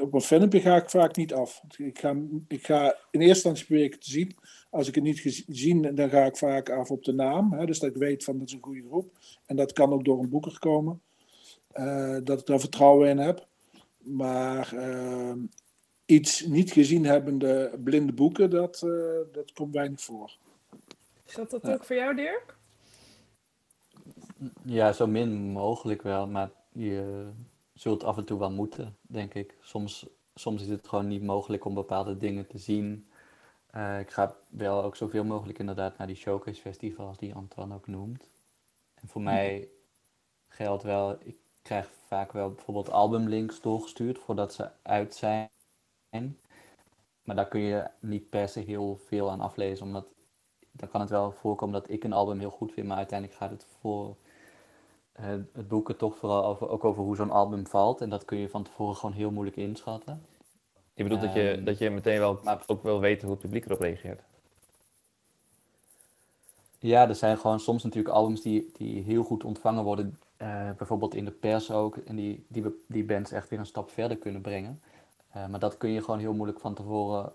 [0.00, 1.62] op een filmpje ga ik vaak niet af.
[1.76, 2.16] Ik ga,
[2.48, 4.36] ik ga in eerste instantie probeer ik het te zien.
[4.70, 7.52] Als ik het niet gezien, dan ga ik vaak af op de naam.
[7.52, 9.18] Hè, dus dat ik weet van dat is een goede groep.
[9.46, 11.02] En dat kan ook door een boeker komen.
[12.24, 13.48] Dat ik daar vertrouwen in heb.
[14.08, 15.32] Maar eh,
[16.08, 20.36] iets niet gezien hebbende blinde boeken, dat, eh, dat komt weinig voor.
[21.26, 21.72] Is dat dat Ja.
[21.72, 22.56] ook voor jou, Dirk?
[24.64, 27.28] Ja, zo min mogelijk wel, maar je
[27.74, 29.56] zult af en toe wel moeten, denk ik.
[29.60, 33.08] Soms, soms is het gewoon niet mogelijk om bepaalde dingen te zien.
[33.70, 37.86] Eh, ik ga wel ook zoveel mogelijk inderdaad naar die showcase festivals die Antoine ook
[37.86, 38.30] noemt.
[38.94, 39.68] En voor mij
[40.48, 45.48] geldt wel, ik krijg vaak wel bijvoorbeeld albumlinks doorgestuurd voordat ze uit zijn.
[47.22, 50.06] Maar daar kun je niet per se heel veel aan aflezen, omdat
[50.72, 53.50] dan kan het wel voorkomen dat ik een album heel goed vind, maar uiteindelijk gaat
[53.50, 54.16] het voor
[55.12, 58.00] eh, het boeken toch vooral over, ook over hoe zo'n album valt.
[58.00, 60.26] En dat kun je van tevoren gewoon heel moeilijk inschatten.
[60.94, 63.42] Je bedoelt dat, je, Ehm, dat je meteen wel maar- ook wil weten hoe het
[63.44, 64.22] publiek erop reageert.
[66.78, 71.14] Ja, er zijn gewoon soms natuurlijk albums die, die heel goed ontvangen worden, eh, bijvoorbeeld
[71.14, 74.40] in de pers ook, en die, die, die bands echt weer een stap verder kunnen
[74.40, 74.82] brengen.
[75.32, 77.32] Eh, maar dat kun je gewoon heel moeilijk van tevoren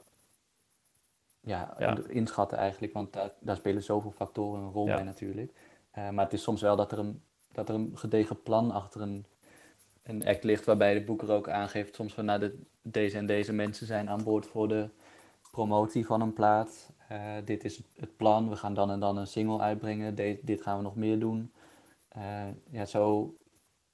[1.39, 1.97] ja, Ja.
[2.07, 4.95] inschatten eigenlijk, want daar, daar spelen zoveel factoren een rol Ja.
[4.95, 5.53] bij natuurlijk.
[5.91, 9.01] Eh, maar het is soms wel dat er een, dat er een gedegen plan achter
[9.01, 9.25] een,
[10.03, 13.53] een act ligt, waarbij de boeker ook aangeeft soms van nou, de, deze en deze
[13.53, 14.89] mensen zijn aan boord voor de
[15.51, 16.89] promotie van een plaat.
[17.07, 20.61] Eh, dit is het plan, we gaan dan en dan een single uitbrengen, De- dit
[20.61, 21.51] gaan we nog meer doen.
[22.69, 23.35] Ja, zo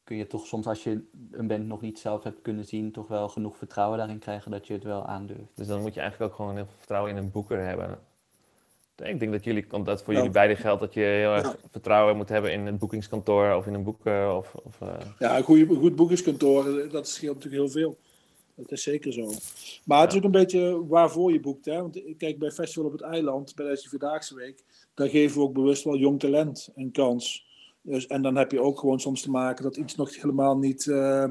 [0.10, 3.08] kun je toch soms als je een band nog niet zelf hebt kunnen zien, toch
[3.08, 5.56] wel genoeg vertrouwen daarin krijgen dat je het wel aandurft.
[5.56, 8.00] Dus dan moet je eigenlijk ook gewoon heel veel vertrouwen in een boeker hebben.
[9.04, 10.20] Ik denk dat jullie, omdat dat voor Ja.
[10.20, 11.56] jullie beiden geldt, dat je heel erg Ja.
[11.72, 14.36] vertrouwen moet hebben in het boekingskantoor of in een boeker.
[14.36, 17.98] Of, of, eh, Ja, een, goede, goed boekingskantoor, dat scheelt natuurlijk heel veel.
[18.56, 19.32] Dat is zeker zo.
[19.86, 21.66] Maar het is ook een beetje waarvoor je boekt.
[21.66, 21.82] Hè?
[21.82, 25.44] Want ik kijk bij Festival op het Eiland, bij deze Vierdaagse Week, daar geven we
[25.44, 27.48] ook bewust wel jong talent een kans.
[27.82, 30.88] Dus, en dan heb je ook gewoon soms te maken dat iets nog helemaal niet.
[30.88, 31.24] eh,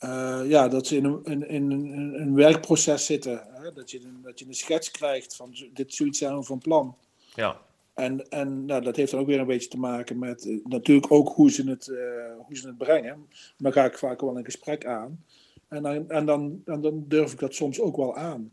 [0.00, 3.46] eh, ja, dat ze in een, in, in een, een werkproces zitten.
[3.50, 3.72] Hè?
[3.72, 6.96] Dat, je een, dat je een schets krijgt van dit zoiets zijn we van plan.
[7.34, 7.60] ja.
[7.94, 11.12] En, en nou, dat heeft dan ook weer een beetje te maken met eh, natuurlijk
[11.12, 13.28] ook hoe ze het, eh, hoe ze het brengen.
[13.56, 15.24] Dan ga ik vaak wel een gesprek aan.
[15.68, 18.52] En dan, en dan, en dan durf ik dat soms ook wel aan.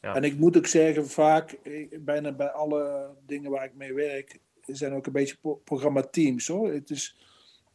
[0.00, 0.14] Ja.
[0.14, 1.58] En ik moet ook zeggen, vaak,
[1.98, 4.38] bijna bij alle dingen waar ik mee werk,
[4.72, 6.72] zijn ook een beetje pro- programmateams hoor.
[6.72, 7.16] Het is,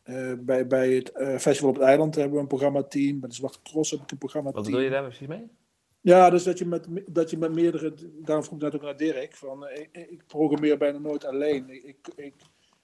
[0.03, 3.19] eh, bij, bij het eh, Festival op het Eiland hebben we een programmateam.
[3.19, 4.63] Bij de Zwarte Cross heb ik een programmateam.
[4.63, 5.47] Wat bedoel je daar precies mee?
[6.01, 7.93] Ja, dus dat je met, dat je met meerdere.
[8.21, 9.35] Daarom vroeg ik net ook naar Dirk.
[9.35, 11.69] Van, eh, ik, ik programmeer bijna nooit alleen.
[11.69, 12.35] Ik, ik,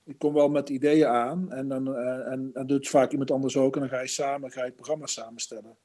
[0.03, 1.51] ik, kom wel met ideeën aan.
[1.51, 3.73] En dan en, en doet vaak iemand anders ook.
[3.75, 5.77] En dan ga je samen ga je het programma samenstellen.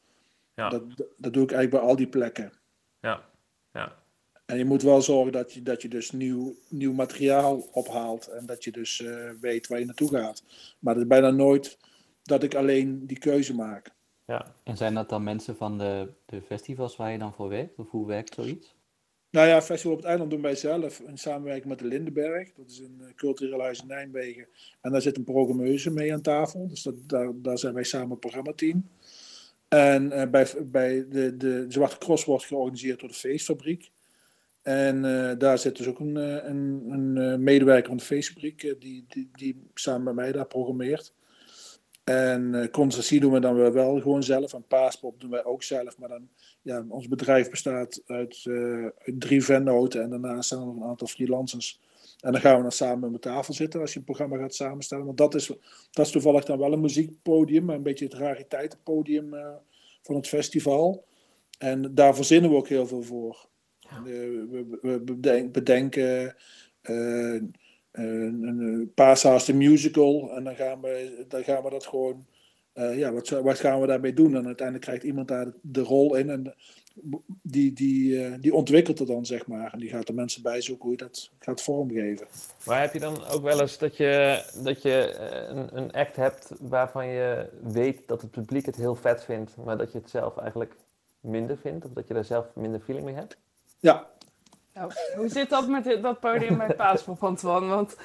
[0.55, 0.69] Ja.
[0.69, 0.83] Dat,
[1.17, 2.53] dat doe ik eigenlijk bij al die plekken.
[3.01, 3.25] Ja.
[3.73, 4.05] Ja.
[4.47, 8.27] En je moet wel zorgen dat je, dat je dus nieuw, nieuw materiaal ophaalt.
[8.27, 10.43] En dat je dus eh, weet waar je naartoe gaat.
[10.79, 11.79] Maar het is bijna nooit
[12.23, 13.95] dat ik alleen die keuze maak.
[14.25, 14.55] Ja.
[14.65, 17.79] En zijn dat dan mensen van de, de festivals waar je dan voor werkt?
[17.79, 18.75] Of hoe werkt zoiets?
[19.31, 22.53] Nou ja, Festival op het Eiland doen wij zelf in samenwerking met de Lindenberg.
[22.53, 24.47] Dat is een eh, cultureel huis in Nijmegen.
[24.81, 26.69] En daar zit een programmeuse mee aan tafel.
[26.69, 28.89] Dus dat, daar, daar zijn wij samen een programmateam.
[29.69, 33.91] En eh, bij, bij de, de Zwarte Cross wordt georganiseerd door de Feestfabriek.
[34.67, 38.75] En eh, daar zit dus ook een, eh, een, een eh, medewerker van de eh,
[38.79, 41.15] die, die, die samen met mij daar programmeert.
[42.05, 44.55] En Concertie doen we dan weer wel gewoon zelf.
[44.55, 45.99] En Paaspop doen wij ook zelf.
[45.99, 46.29] Maar dan,
[46.63, 50.03] ja, ons bedrijf bestaat uit, uit drie vennoten.
[50.03, 51.81] En daarnaast zijn er nog een aantal freelancers.
[52.21, 55.05] En dan gaan we dan samen met tafel zitten als je een programma gaat samenstellen.
[55.05, 55.47] Want dat is,
[55.91, 57.71] dat is toevallig dan wel een muziekpodium.
[57.71, 59.35] Een beetje het rariteitenpodium
[60.03, 61.05] van het festival.
[61.59, 63.49] En daar verzinnen we ook heel veel voor.
[64.05, 66.37] We, we beden- bedenken
[66.81, 67.33] eh,
[67.93, 70.31] een, een Paashaas de musical.
[70.37, 72.27] En dan gaan we, dan gaan we dat gewoon...
[72.73, 74.37] eh, ja, wat, wat gaan we daarmee doen?
[74.37, 76.31] En uiteindelijk krijgt iemand daar de rol in.
[76.31, 76.55] En
[77.43, 79.73] die, die, eh, die ontwikkelt het dan, zeg maar.
[79.73, 82.27] En die gaat de mensen bijzoeken hoe je dat gaat vormgeven.
[82.67, 86.17] Maar heb je dan ook wel eens dat je, dat je eh, een, een act
[86.17, 90.11] hebt waarvan je weet dat het publiek het heel vet vindt, maar dat je het
[90.11, 90.77] zelf eigenlijk
[91.21, 91.85] minder vindt?
[91.85, 93.37] Of dat je daar zelf minder feeling mee hebt?
[93.79, 94.07] Ja,
[94.75, 97.67] Nou, hoe zit dat met dit- dat podium bij Paaspop, Antoine?
[97.67, 97.97] Want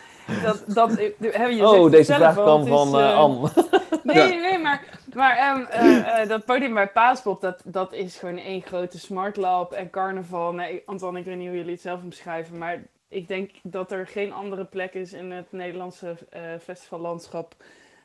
[0.43, 3.49] dat, dat, hè, je zegt oh, deze vraag kwam van is, eh, eh, Anne.
[4.03, 8.38] Nee, nee, maar, maar ehm, eh, eh, dat podium bij Paaspop, dat, dat is gewoon
[8.38, 10.51] één grote smart lab en carnaval.
[10.53, 14.07] Nee, Antoine, ik weet niet hoe jullie het zelf omschrijven, maar ik denk dat er
[14.07, 17.55] geen andere plek is in het Nederlandse eh, festivallandschap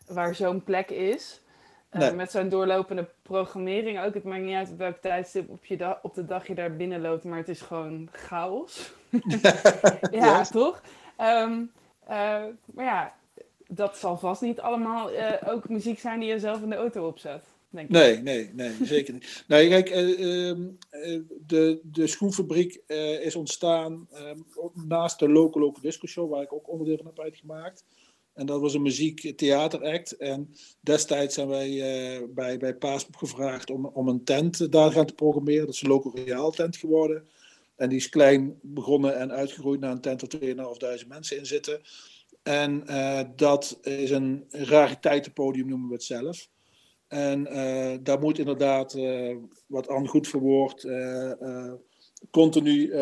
[0.07, 1.41] waar zo'n plek is.
[1.97, 2.13] Eh, Nee.
[2.17, 4.15] Met zo'n doorlopende programmering ook.
[4.15, 6.77] Het maakt niet uit op welk tijdstip op, je da- op de dag je daar
[6.77, 8.93] binnen loopt, maar het is gewoon chaos.
[10.11, 10.83] ja, toch?
[11.17, 11.63] Ehm,
[12.07, 13.15] eh, maar ja,
[13.69, 17.07] dat zal vast niet allemaal eh, ook muziek zijn die je zelf in de auto
[17.07, 17.45] opzet.
[17.71, 17.93] Denk ik.
[17.95, 19.45] Nee, nee, nee, zeker niet.
[19.49, 22.81] Nee, kijk, eh, ehm, eh, de, de schoenfabriek
[23.23, 24.39] is ontstaan ehm,
[24.73, 27.85] naast de Local Local Disco Show, waar ik ook onderdeel van heb uitgemaakt.
[28.37, 30.13] En dat was een muziek-theateract.
[30.13, 32.77] En destijds zijn wij eh, bij, bij
[33.11, 35.67] gevraagd om, om een tent daar gaan te programmeren.
[35.67, 37.29] Dat is een Local tent geworden.
[37.77, 41.81] En die is klein begonnen en uitgegroeid naar een tent waar 2.500 mensen in zitten.
[42.47, 46.49] En eh, dat is een rariteitenpodium, noemen we het zelf.
[47.09, 48.97] En eh, daar moet inderdaad,
[49.67, 51.73] wat Anne goed verwoordt, eh,
[52.31, 52.93] continu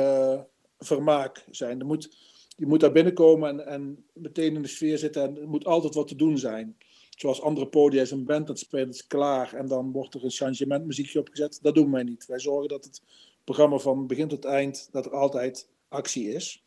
[0.78, 1.80] vermaak zijn.
[1.80, 2.16] Er moet,
[2.56, 5.94] je moet daar binnenkomen en, en meteen in de sfeer zitten en er moet altijd
[5.94, 6.76] wat te doen zijn.
[7.10, 10.30] Zoals andere podia is een band spelen, het is klaar en dan wordt er een
[10.30, 11.58] changementmuziekje opgezet.
[11.62, 12.26] Dat doen wij niet.
[12.26, 13.02] Wij zorgen dat het
[13.44, 16.62] programma van begin tot eind, dat er altijd actie is.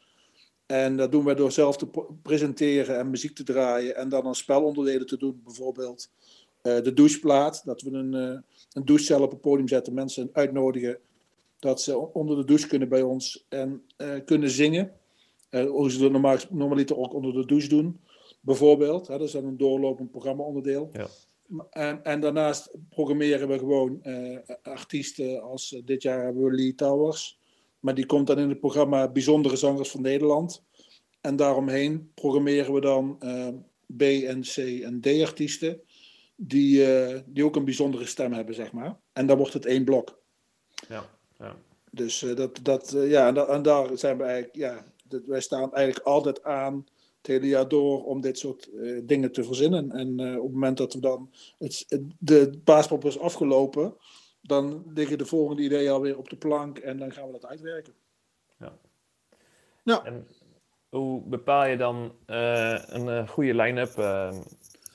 [0.66, 1.88] En dat doen wij door zelf te
[2.22, 6.10] presenteren en muziek te draaien en dan een spelonderdelen te doen, bijvoorbeeld
[6.62, 7.62] eh, de doucheplaat.
[7.66, 8.40] Dat we een, eh,
[8.74, 11.00] een douchecel op het podium zetten, mensen uitnodigen
[11.60, 14.92] dat ze onder de douche kunnen bij ons en eh, kunnen zingen.
[15.50, 18.00] Hoe ze dat normaal, normaliter ook onder de douche doen,
[18.42, 19.08] bijvoorbeeld.
[19.08, 20.90] Hè, dat is dan een doorlopend programma-onderdeel.
[20.94, 21.08] Ja.
[21.70, 26.76] En, en daarnaast programmeren we gewoon eh, artiesten als eh, dit jaar hebben we Lee
[26.76, 27.40] Towers.
[27.80, 30.64] Maar die komt dan in het programma Bijzondere Zangers van Nederland.
[31.22, 33.48] En daaromheen programmeren we dan eh,
[33.98, 35.82] B en C en D artiesten.
[36.36, 36.86] Die,
[37.26, 39.00] die ook een bijzondere stem hebben, zeg maar.
[39.14, 40.20] En dan wordt het één blok.
[40.90, 41.56] Ja, ja.
[41.92, 45.74] Dus dat, dat, ja, en, da- en daar zijn we eigenlijk, ja, dat, wij staan
[45.74, 46.86] eigenlijk altijd aan
[47.18, 49.92] het hele jaar door om dit soort eh, dingen te verzinnen.
[49.92, 53.96] En eh, op het moment dat we dan het, het- de paaspop is afgelopen,
[54.42, 57.94] dan liggen de volgende ideeën alweer op de plank en dan gaan we dat uitwerken.
[60.04, 60.28] En
[60.90, 63.96] hoe bepaal je dan eh, een eh, goede line-up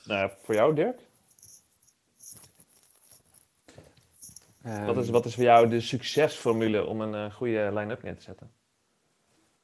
[0.05, 0.99] nou, voor jou, Dirk?
[4.63, 8.15] Wat is, Ehm, wat is voor jou de succesformule om een eh, goede line-up neer
[8.15, 8.51] te zetten?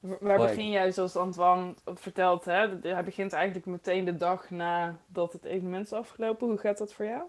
[0.01, 0.37] Hoi.
[0.37, 2.79] begin jij, zoals Antoine vertelt, hè?
[2.81, 6.47] Hij begint eigenlijk meteen de dag nadat het evenement is afgelopen.
[6.47, 7.23] Hoe gaat dat voor jou?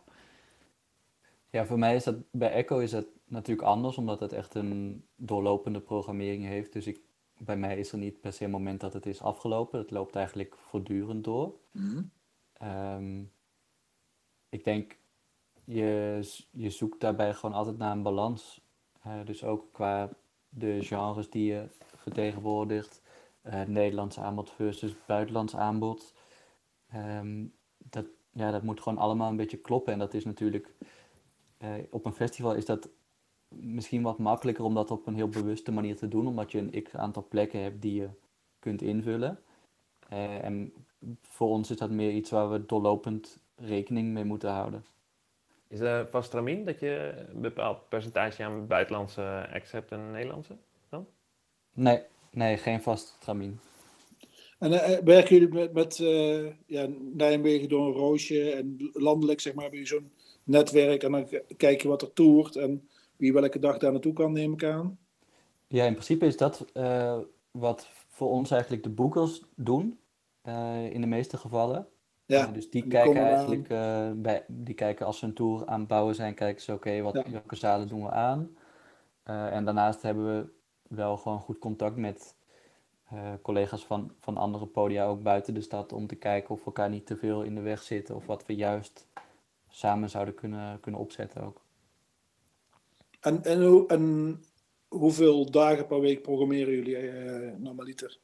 [1.50, 5.04] Ja, voor mij is dat bij Echo is dat natuurlijk anders, omdat het echt een
[5.16, 6.72] doorlopende programmering heeft.
[6.72, 7.00] Dus ik,
[7.38, 9.78] bij mij is er niet per se een moment dat het is afgelopen.
[9.78, 11.54] Het loopt eigenlijk voortdurend door.
[11.70, 12.02] Mhm.
[12.52, 13.22] Ehm,
[14.48, 14.96] ik denk,
[15.64, 16.18] je,
[16.50, 18.60] je zoekt daarbij gewoon altijd naar een balans.
[19.24, 20.08] Dus ook qua
[20.48, 21.68] de genres die je
[22.00, 23.02] vertegenwoordigt.
[23.42, 26.14] eh Nederlands aanbod versus buitenlands aanbod.
[26.90, 27.44] Ehm,
[27.78, 29.92] dat, ja, dat moet gewoon allemaal een beetje kloppen.
[29.92, 30.74] En dat is natuurlijk,
[31.58, 32.88] eh, op een festival is dat
[33.48, 36.26] misschien wat makkelijker om dat op een heel bewuste manier te doen.
[36.26, 38.08] Omdat je een x aantal plekken hebt die je
[38.58, 39.38] kunt invullen.
[40.08, 40.72] Eh, en
[41.22, 44.84] voor ons is dat meer iets waar we doorlopend rekening mee moeten houden.
[45.68, 50.56] Is er vast dat je een bepaald percentage aan buitenlandse acts hebt en Nederlandse?
[51.74, 53.60] Nee, nee, geen vast tramien.
[54.60, 59.40] En eh, eh, werken jullie met, met eh, ja, Nijmegen door een roosje en landelijk,
[59.40, 60.12] zeg maar, hebben jullie zo'n
[60.44, 64.32] netwerk en dan kijk je wat er toert en wie welke dag daar naartoe kan,
[64.32, 64.98] neem ik aan.
[65.66, 66.64] Ja, in principe is dat
[67.50, 69.98] wat voor ons eigenlijk de boekers doen,
[70.90, 71.88] in de meeste gevallen.
[72.26, 73.68] Ja, dus die die kijken eigenlijk,
[74.22, 77.14] bij, die kijken als ze een tour aan het bouwen zijn, kijken ze oké, wat
[77.14, 77.30] Ja.
[77.30, 78.56] welke zalen doen we aan.
[79.24, 80.48] En daarnaast hebben we
[80.90, 82.34] wel gewoon goed contact met
[83.10, 86.64] eh, collega's van, van andere podia ook buiten de stad om te kijken of we
[86.64, 89.06] elkaar niet te veel in de weg zitten of wat we juist
[89.68, 91.60] samen zouden kunnen, kunnen opzetten ook.
[93.20, 94.44] En, en, hoe, en
[94.88, 98.18] hoeveel dagen per week programmeren jullie eh normaliter?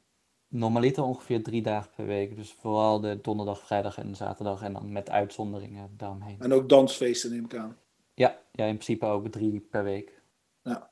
[0.47, 4.91] Normaliter ongeveer drie dagen per week, dus vooral de donderdag, vrijdag en zaterdag en dan
[4.91, 6.39] met uitzonderingen daaromheen.
[6.39, 7.77] En ook dansfeesten, neem ik aan.
[8.13, 10.21] Ja, ja, in principe ook drie per week.
[10.63, 10.91] Ja.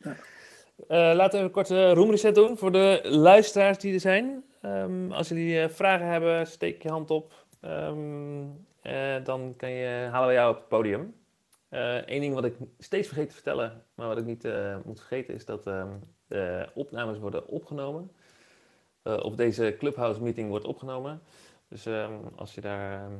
[0.00, 0.16] Eh,
[1.14, 4.44] laten we een korte roomreset doen voor de luisteraars die er zijn.
[4.60, 7.32] Ehm, als jullie eh, vragen hebben, steek je hand op.
[7.60, 8.44] Ehm,
[8.82, 11.14] eh, dan kan je, halen we jou op het podium.
[11.68, 14.48] Eén ding wat ik steeds vergeet te vertellen, maar wat ik niet
[14.84, 15.88] moet vergeten, is dat ehm,
[16.26, 18.10] de opnames worden opgenomen.
[19.02, 21.22] Of deze Clubhouse meeting wordt opgenomen.
[21.68, 21.86] Dus
[22.36, 23.10] als je daar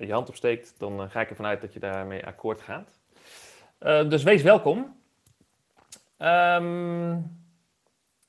[0.00, 2.98] je hand op steekt, dan ga ik ervan uit dat je daarmee akkoord gaat.
[4.08, 4.97] Dus wees welkom.
[6.18, 7.10] Ehm,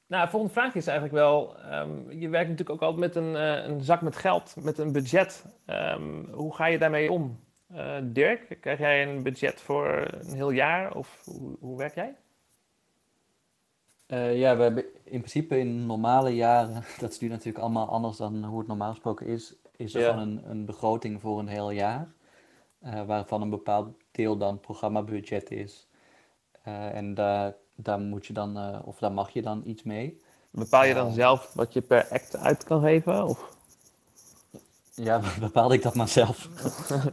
[0.08, 3.36] nou, de volgende vraag is eigenlijk wel: ehm, je werkt natuurlijk ook altijd met een,
[3.36, 5.46] eh, een zak met geld, met een budget.
[5.66, 7.40] Ehm, hoe ga je daarmee om?
[7.68, 12.16] Eh, Dirk, krijg jij een budget voor een heel jaar of hoe, hoe werk jij?
[14.06, 18.18] Eh, ja, we hebben in principe in normale jaren, dat is nu natuurlijk allemaal anders
[18.18, 20.10] dan hoe het normaal gesproken is, is er Ja.
[20.12, 22.08] gewoon een, een begroting voor een heel jaar,
[23.06, 25.88] waarvan een bepaald deel dan programmabudget is.
[26.94, 30.22] En daar, daar moet je dan, eh, of daar mag je dan iets mee.
[30.52, 33.26] Bepaal je dan zelf wat je per act uit kan geven?
[33.26, 33.58] Of?
[34.96, 36.48] Ja, bepaalde ik dat maar zelf.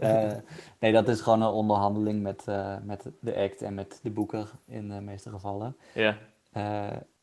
[0.01, 0.33] Eh,
[0.79, 4.51] nee, dat is gewoon een onderhandeling met, eh, met de act en met de boeker
[4.67, 5.77] in de meeste gevallen.
[5.95, 6.19] Ja,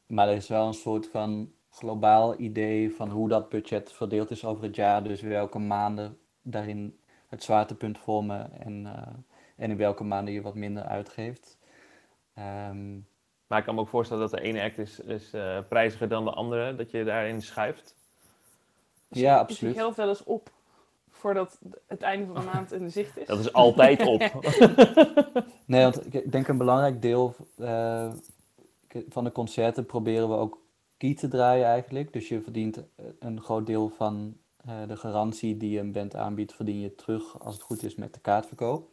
[0.06, 4.45] maar er is wel een soort van globaal idee van hoe dat budget verdeeld is
[4.45, 5.03] over het jaar.
[5.03, 8.88] Dus welke maanden daarin het zwaartepunt vormen en,
[9.56, 11.58] en in welke maanden je wat minder uitgeeft.
[12.34, 12.99] Ehm,
[13.54, 16.26] maar ik kan me ook voorstellen dat de ene act is, is eh, prijziger dan
[16.26, 17.96] de andere, dat je daarin schuift.
[19.08, 19.76] ja, Is je absoluut.
[19.76, 20.52] geld wel eens op
[21.10, 23.28] voordat het einde van de maand in de zicht is?
[23.28, 24.22] Dat is altijd op.
[25.66, 28.13] Nee, want ik denk een belangrijk deel eh,
[29.10, 30.62] van de concerten proberen we ook
[30.98, 32.13] key te draaien eigenlijk.
[32.13, 36.54] Dus je verdient eh, een groot deel van eh, de garantie die een band aanbiedt,
[36.54, 38.89] verdien je terug als het goed is met de kaartverkoop.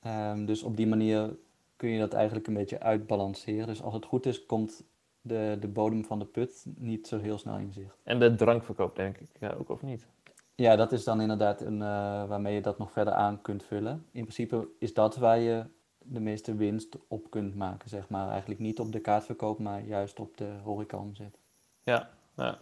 [0.00, 1.36] Ehm, dus op die manier
[1.80, 3.66] kun je dat eigenlijk een beetje uitbalanceren.
[3.66, 4.84] Dus als het goed is, komt
[5.20, 7.96] de, de bodem van de put niet zo heel snel in zicht.
[8.02, 10.06] En de drankverkoop, denk ik ja, ook, of niet?
[10.54, 11.88] Ja, dat is dan inderdaad een, eh,
[12.28, 14.06] waarmee je dat nog verder aan kunt vullen.
[14.10, 15.64] In principe is dat waar je
[15.98, 18.28] de meeste winst op kunt maken, zeg maar.
[18.28, 21.38] Eigenlijk niet op de kaartverkoop, maar juist op de horecaomzet.
[21.82, 22.58] Ja, ja.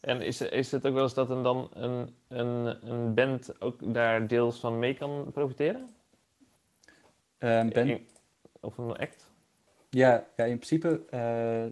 [0.00, 3.94] En is, is het ook wel eens dat een, dan een, een, een band ook
[3.94, 5.88] daar deels van mee kan profiteren?
[7.38, 8.06] Ben, In-
[8.66, 9.30] of een act?
[9.90, 11.64] ja, ja, in principe eh,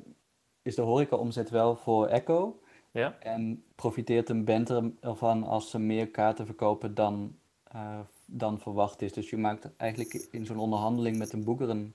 [0.62, 2.60] is de horecaomzet wel voor Echo.
[2.90, 3.16] Ja?
[3.20, 9.02] En profiteert een band er- ervan als ze meer kaarten verkopen dan, eh, dan verwacht
[9.02, 9.12] is.
[9.12, 11.94] Dus je maakt eigenlijk in zo'n onderhandeling met een boeker een,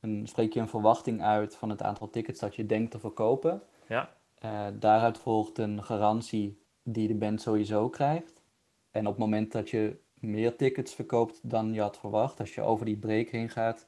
[0.00, 3.62] een, spreek je een verwachting uit van het aantal tickets dat je denkt te verkopen.
[3.88, 4.12] Ja.
[4.34, 8.42] Eh, daaruit volgt een garantie die de band sowieso krijgt.
[8.90, 12.62] En op het moment dat je meer tickets verkoopt dan je had verwacht, als je
[12.62, 13.86] over die break heen gaat,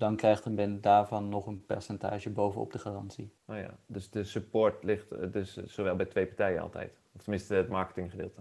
[0.00, 3.32] dan krijgt een band daarvan nog een percentage bovenop de garantie.
[3.46, 3.70] Oh ja.
[3.86, 6.92] Dus de support ligt eh, dus zowel bij twee partijen altijd.
[7.12, 8.40] Of tenminste het marketinggedeelte.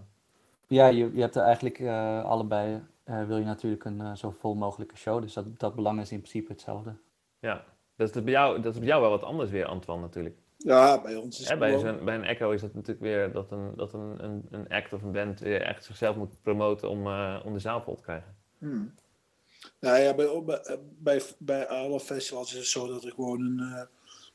[0.67, 4.29] Ja, je, je hebt er eigenlijk eh, allebei eh, wil je natuurlijk een eh, zo
[4.31, 5.21] vol mogelijke show.
[5.21, 6.93] Dus dat, dat belang is in principe hetzelfde.
[7.39, 7.63] Ja,
[7.95, 10.35] dat is bij jou, dat is bij jou wel wat anders weer, Antoine, natuurlijk.
[10.57, 13.51] Ja, bij ons is het bij, gewoon- bij een Echo is dat natuurlijk weer dat
[13.51, 17.07] een, dat een, een, een act of een band weer echt zichzelf moet promoten om,
[17.07, 18.35] eh, om de zaal vol te krijgen.
[18.57, 18.93] Hmm.
[19.79, 20.61] Nou ja, bij,
[20.97, 23.81] bij, bij, alle festivals is het zo dat er gewoon een eh,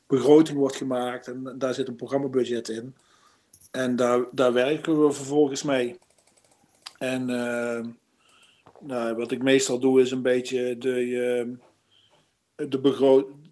[0.07, 2.95] begroting wordt gemaakt en daar zit een programmabudget in.
[3.71, 5.97] En daar, daar werken we vervolgens mee.
[6.97, 7.85] En eh,
[8.79, 10.93] nou, wat ik meestal doe is een beetje de,
[12.55, 12.79] eh, de,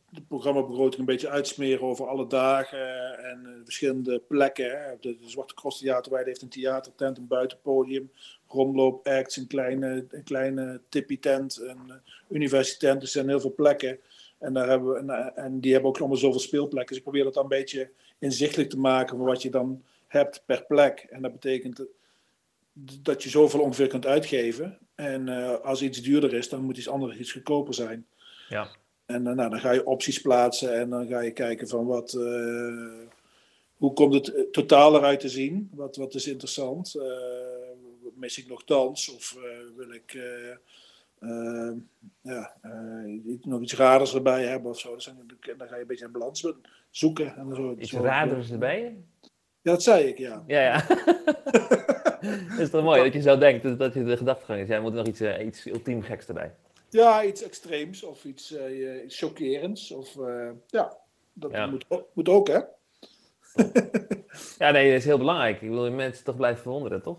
[0.09, 4.97] de programmabegroting een beetje uitsmeren over alle dagen en verschillende plekken.
[4.99, 8.11] De, Zwarte Cross Theaterweide heeft een theatertent, een buitenpodium,
[8.53, 11.95] romloopacts, een kleine, een kleine tippie-tent, een eh,
[12.29, 12.93] universiteit.
[12.93, 13.99] Dus er zijn heel veel plekken.
[14.37, 16.87] En, daar hebben we, en, eh, en die hebben ook allemaal zoveel speelplekken.
[16.87, 17.89] Dus ik probeer dat dan een beetje
[18.19, 21.07] inzichtelijk te maken van wat je dan hebt per plek.
[21.09, 21.85] En dat betekent
[23.01, 24.77] dat- je zoveel ongeveer kunt uitgeven.
[24.95, 28.05] En eh, als iets duurder is, dan moet iets anders iets goedkoper zijn.
[28.49, 28.67] Ja.
[29.05, 32.11] En nou, dan ga je opties plaatsen en dan ga je kijken van wat,
[33.77, 35.69] hoe komt het totaal eruit te zien?
[35.73, 36.95] Wat, wat is interessant?
[38.23, 40.51] Eh, mis ik nog dans of eh, wil ik eh,
[41.19, 41.73] eh,
[42.21, 44.95] ja, eh, nog iets raders erbij hebben of zo?
[44.95, 45.15] Dus dan,
[45.57, 46.47] dan ga je een beetje een balans
[46.89, 47.35] zoeken.
[47.35, 48.95] En zo, Iets zo- raders erbij?
[49.61, 50.43] Ja, dat zei ik, ja.
[50.47, 50.83] Ja, ja.
[52.49, 54.67] Het is toch mooi dat je zo denkt, dat, je de gedachtegang is.
[54.67, 56.55] Jij moet nog iets, iets ultiem geks erbij.
[56.89, 58.55] Ja, iets extreems of iets,
[59.05, 59.91] iets chockerends.
[59.91, 60.15] Of,
[60.67, 60.97] ja,
[61.33, 61.65] dat Ja.
[61.67, 62.59] Moet, ook, moet ook, hè?
[64.57, 65.61] Ja, nee, dat is heel belangrijk.
[65.61, 67.17] Ik wil mensen toch blijven verwonderen, toch?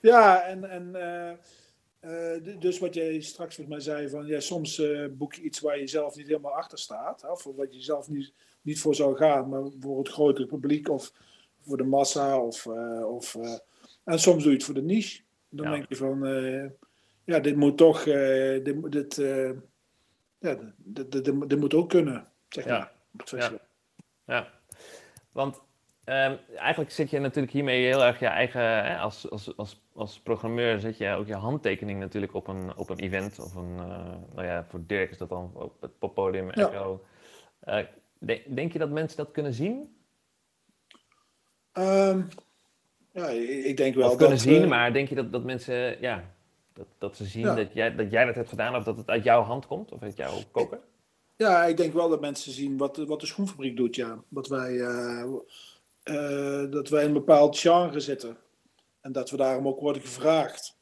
[0.00, 1.30] Ja, en, en eh,
[2.34, 5.60] eh, dus wat jij straks met mij zei, van ja, soms eh, boek je iets
[5.60, 8.32] waar je zelf niet helemaal achter staat, hè, of wat je zelf niet,
[8.62, 11.12] niet voor zou gaan, maar voor het grotere publiek of
[11.60, 12.38] voor de massa.
[12.40, 12.66] Of,
[13.06, 13.36] of,
[14.04, 15.22] en soms doe je het voor de niche.
[15.48, 15.72] Dan Ja.
[15.72, 16.18] denk je van,
[17.24, 19.14] ja, dit moet toch, dit, moet- dit,
[20.38, 22.78] ja, dit, dit, dit, dit moet ook kunnen, zeg Ja.
[22.78, 22.92] maar.
[23.16, 23.60] het festival.
[24.24, 24.48] Ja,
[25.32, 25.60] want
[26.04, 30.18] ehm, eigenlijk zit je natuurlijk hiermee heel erg je eigen, hè, als, als, als, als
[30.20, 33.38] programmeur zet je ook je handtekening natuurlijk op een, op een event.
[33.38, 36.68] Of een, eh, nou ja, voor Dirk is dat dan op het poppodium, Ja.
[36.70, 37.04] Echo.
[37.60, 37.84] Eh,
[38.18, 39.96] de- denk je dat mensen dat kunnen zien?
[41.72, 42.20] Ehm,
[43.12, 46.00] ja, ik denk wel of kunnen dat, zien, eh, maar denk je dat, dat mensen,
[46.00, 46.34] ja,
[46.72, 47.54] dat, dat ze zien Ja.
[47.54, 50.02] dat, jij, dat jij dat hebt gedaan of dat het uit jouw hand komt of
[50.02, 50.78] uit jouw koker?
[51.36, 54.18] Ja, ik denk wel dat mensen zien wat, de- wat de schoenfabriek doet, ja.
[54.28, 54.78] Dat wij,
[56.70, 58.36] dat wij in een bepaald genre zitten.
[59.00, 60.78] En dat we daarom ook worden gevraagd.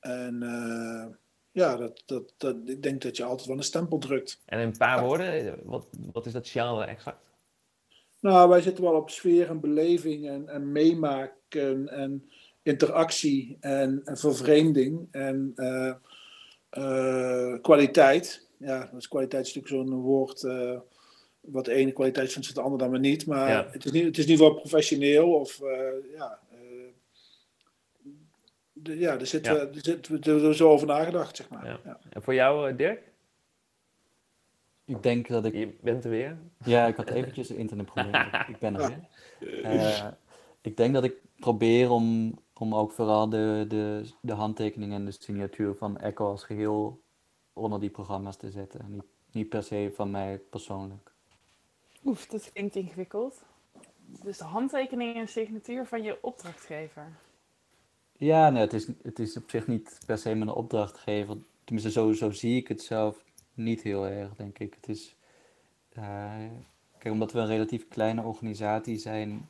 [0.00, 1.06] En eh,
[1.50, 4.40] ja, dat, dat, dat, ik denk dat je altijd wel een stempel drukt.
[4.44, 7.18] En in een paar woorden, wat, wat is dat genre exact?
[8.20, 12.30] Nou, wij zitten wel op sfeer en beleving en, en meemaken en
[12.62, 15.94] interactie en, en vervreemding en eh,
[16.70, 18.46] eh, kwaliteit.
[18.56, 20.42] Ja, dus kwaliteit is natuurlijk zo'n woord
[21.40, 23.26] wat de ene kwaliteit vindt, vindt de ander dan maar niet.
[23.26, 23.68] Maar Ja.
[23.70, 25.60] het, is niet, het is niet wel professioneel of
[26.16, 26.38] ja.
[28.84, 29.54] Ja, er zit, Ja.
[29.54, 31.66] eh, er zit er is zo over nagedacht, zeg maar.
[31.66, 31.78] Ja.
[31.84, 31.98] Ja.
[32.10, 33.12] En voor jou, eh, Dirk?
[34.84, 36.36] Ik denk dat ik Je bent er weer.
[36.64, 38.14] Ja, ik had eventjes een internetprobleem.
[38.32, 38.88] Ik- ik ben er
[39.38, 39.62] weer.
[39.64, 40.06] Eh,
[40.60, 45.10] ik denk dat ik probeer om, om ook vooral de, de, de handtekening en de
[45.10, 47.00] signatuur van Echo als geheel
[47.52, 48.80] onder die programma's te zetten.
[48.88, 51.12] Niet, niet per se van mij persoonlijk.
[52.04, 53.42] Oef, dat klinkt ingewikkeld.
[54.24, 57.06] Dus de handtekening en signatuur van je opdrachtgever.
[58.18, 61.36] Ja, nee, het is, het is op zich niet per se mijn opdrachtgever.
[61.64, 63.24] Tenminste, zo, zie ik het zelf
[63.54, 64.74] niet heel erg, denk ik.
[64.74, 65.14] Het is,
[65.88, 66.32] eh,
[66.98, 69.48] kijk, omdat we een relatief kleine organisatie zijn,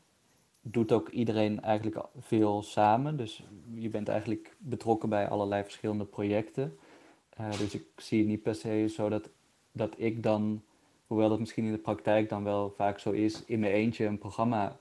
[0.62, 3.16] doet ook iedereen eigenlijk veel samen.
[3.16, 6.78] Dus je bent eigenlijk betrokken bij allerlei verschillende projecten.
[7.30, 9.30] Eh, dus ik zie niet per se zo dat,
[9.72, 10.62] dat ik dan,
[11.06, 14.18] hoewel dat misschien in de praktijk dan wel vaak zo is, in mijn eentje een
[14.18, 14.78] programma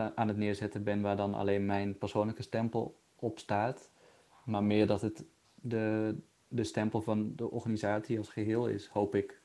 [0.00, 3.90] a- aan het neerzetten ben waar dan alleen mijn persoonlijke stempel op staat.
[4.44, 6.14] Maar meer dat het de,
[6.48, 9.40] de stempel van de organisatie als geheel is, hoop ik.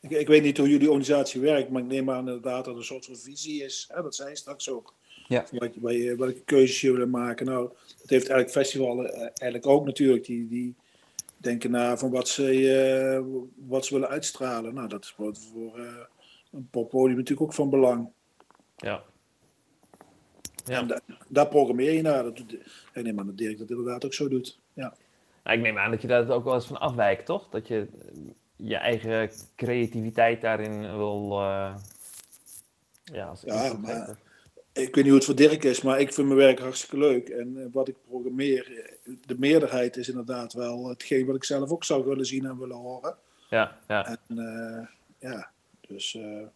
[0.00, 2.78] Ik, ik weet niet hoe jullie organisatie werkt, maar ik neem aan inderdaad dat er
[2.80, 3.88] een soort van visie is.
[3.92, 4.02] Hè?
[4.02, 4.94] Dat zei je straks ook.
[5.28, 5.44] Ja.
[5.52, 7.46] Wat, je- welke keuzes je willen maken.
[7.46, 10.24] Nou, dat heeft eigenlijk festival eh, eigenlijk ook natuurlijk.
[10.24, 10.74] Die, die
[11.36, 13.24] denken na van wat ze, eh,
[13.66, 14.74] wat ze willen uitstralen.
[14.74, 15.94] Nou, dat is voor, voor eh,
[16.52, 18.08] een poppodium natuurlijk ook van belang.
[18.76, 19.04] Ja.
[20.64, 20.82] En Ja.
[20.82, 22.22] da- daar programmeer je naar.
[22.22, 22.52] Dat doet,
[22.92, 24.58] ik neem aan dat Dirk dat inderdaad ook zo doet.
[24.72, 24.94] Ja.
[25.44, 27.48] Nou, ik neem aan dat je daar ook wel eens van afwijkt, toch?
[27.50, 28.20] Dat je eh,
[28.56, 31.30] je eigen creativiteit daarin wil.
[31.40, 31.74] eh,
[33.04, 34.16] ja, als Ja, maar-
[34.72, 37.28] ik weet niet hoe het voor Dirk is, maar ik vind mijn werk hartstikke leuk.
[37.28, 41.70] En eh, wat ik programmeer, eh, de meerderheid is inderdaad wel hetgeen wat ik zelf
[41.70, 43.16] ook zou willen zien en willen horen.
[43.50, 44.06] Ja, ja.
[44.28, 44.86] En eh,
[45.30, 45.50] ja,
[45.88, 46.46] dus eh, eh, eh,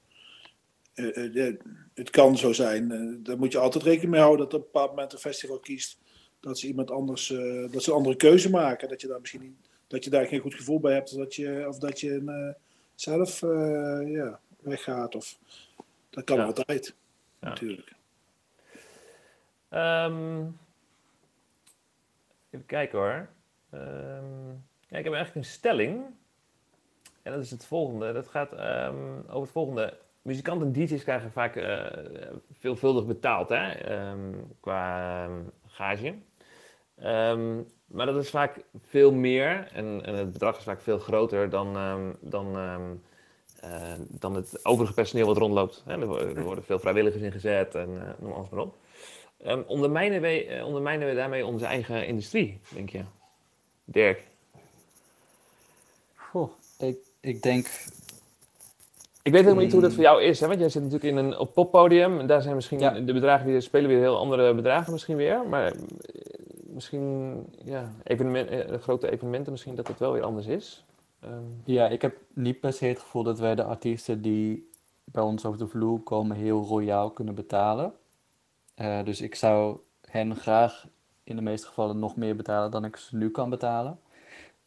[1.94, 2.92] het kan zo zijn.
[2.92, 5.58] Eh, daar moet je altijd rekening mee houden dat op een bepaald moment een festival
[5.58, 5.98] kiest.
[6.40, 8.88] Dat ze iemand anders, eh, dat ze een andere keuze maken.
[8.88, 11.12] Dat je daar misschien niet, dat je daar geen goed gevoel bij hebt.
[11.12, 12.62] Of dat je, of dat je eh,
[12.94, 15.14] zelf eh, ja, weggaat.
[15.14, 15.38] Of,
[16.10, 16.44] dat kan Ja.
[16.44, 16.94] altijd,
[17.40, 17.48] Ja.
[17.48, 17.92] natuurlijk.
[19.68, 20.40] Ehm,
[22.50, 23.28] even kijken hoor.
[23.70, 24.48] Ehm,
[24.88, 26.04] ja, ik heb eigenlijk een stelling.
[27.22, 28.12] En dat is het volgende.
[28.12, 29.98] Dat gaat ehm, over het volgende.
[30.24, 31.86] Muzikanten en DJ's krijgen vaak eh,
[32.52, 33.70] veelvuldig betaald hè?
[33.70, 36.14] ehm, qua ehm, gage.
[36.96, 41.50] Ehm, maar dat is vaak veel meer en, en het bedrag is vaak veel groter
[41.50, 41.72] dan,
[42.20, 42.56] dan,
[43.64, 45.82] eh, dan het overige personeel wat rondloopt.
[45.86, 46.00] Hè?
[46.00, 48.76] Er, worden, veel vrijwilligers ingezet en eh, noem alles maar op.
[49.66, 53.04] Ondermijnen, wij, ondermijnen we daarmee onze eigen industrie, denk je?
[53.84, 54.22] Dirk?
[56.14, 57.66] Goh, ik, ik denk,
[59.24, 59.96] Ik weet helemaal niet hoe dat Mm.
[59.96, 60.46] voor jou is, hè?
[60.46, 62.18] want jij zit natuurlijk in een op poppodium.
[62.18, 63.00] En daar zijn misschien Ja.
[63.00, 65.46] de bedragen weer, spelen weer heel andere bedragen misschien weer.
[65.48, 65.78] Maar eh,
[66.66, 70.84] misschien, ja, evenement, eh, grote evenementen misschien dat het wel weer anders is.
[71.20, 71.32] Ehm,
[71.64, 74.70] ja, ik heb niet per se het gevoel dat wij de artiesten die
[75.04, 77.92] bij ons over de vloer komen heel royaal kunnen betalen.
[78.74, 79.76] Eh, dus ik zou
[80.10, 80.86] hen graag
[81.24, 83.98] in de meeste gevallen nog meer betalen dan ik ze nu kan betalen.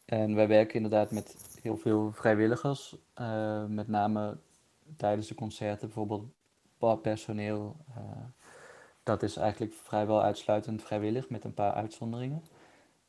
[0.04, 2.96] En wij werken inderdaad met heel veel vrijwilligers,
[3.68, 4.36] met name
[4.96, 6.24] tijdens de concerten, bijvoorbeeld
[6.78, 7.76] barpersoneel.
[7.94, 8.02] eh,
[9.02, 12.42] dat is eigenlijk vrijwel uitsluitend vrijwillig, met een paar uitzonderingen.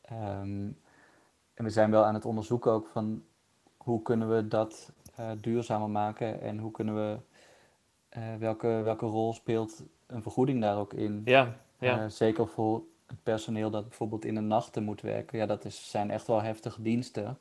[0.02, 0.68] Ehm,
[1.54, 3.24] en we zijn wel aan het onderzoeken ook van
[3.78, 7.18] hoe kunnen we dat eh, duurzamer maken en hoe kunnen we,
[8.10, 11.22] eh, welke, welke rol speelt een vergoeding daar ook in?
[11.26, 12.10] ja, ja.
[12.10, 15.38] Zeker voor het personeel dat bijvoorbeeld in de nachten moet werken.
[15.38, 17.38] Ja, dat is, zijn echt wel heftige diensten.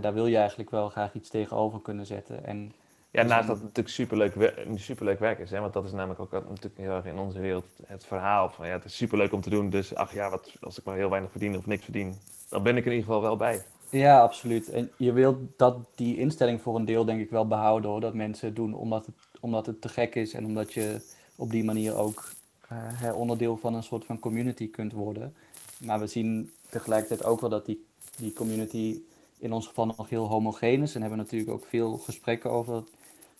[0.00, 2.44] Daar wil je eigenlijk wel graag iets tegenover kunnen zetten.
[2.44, 2.72] En
[3.14, 5.50] ja, dus naast dat het natuurlijk superleuk, wer- superleuk werk is.
[5.50, 5.60] Hè?
[5.60, 8.72] Want dat is namelijk ook natuurlijk heel erg in onze wereld het verhaal van ja,
[8.72, 9.70] het is superleuk om te doen.
[9.70, 12.14] Dus ach ja, wat, als ik maar heel weinig verdien of niks verdien,
[12.48, 13.62] dan ben ik er in ieder geval wel bij.
[13.90, 14.70] Ja, absoluut.
[14.70, 18.00] En je wilt dat die instelling voor een deel denk ik wel behouden hoor.
[18.00, 21.00] Dat mensen het doen omdat het, omdat het te gek is en omdat je
[21.36, 22.30] op die manier ook
[22.68, 25.34] eh, onderdeel van een soort van community kunt worden.
[25.78, 27.86] Maar we zien tegelijkertijd ook wel dat die,
[28.16, 29.00] die community
[29.38, 30.94] in ons geval nog heel homogeen is.
[30.94, 32.82] En hebben natuurlijk ook veel gesprekken over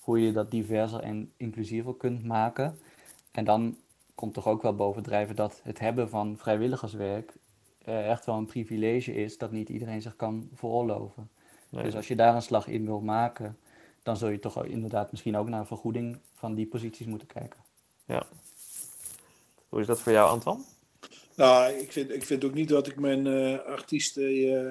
[0.04, 2.78] hoe je dat diverser en inclusiever kunt maken.
[3.30, 3.76] En dan
[4.14, 7.32] komt toch ook wel bovendrijven dat het hebben van vrijwilligerswerk
[7.84, 11.30] eh, echt wel een privilege is dat niet iedereen zich kan veroorloven.
[11.68, 11.84] Nee.
[11.84, 13.58] Dus als je daar een slag in wil maken,
[14.02, 17.60] dan zul je toch inderdaad misschien ook naar een vergoeding van die posities moeten kijken.
[19.74, 20.62] Hoe is dat voor jou, Antoine?
[21.36, 24.70] Nou, ik vind, ik vind ook niet dat ik mijn eh, artiesten eh,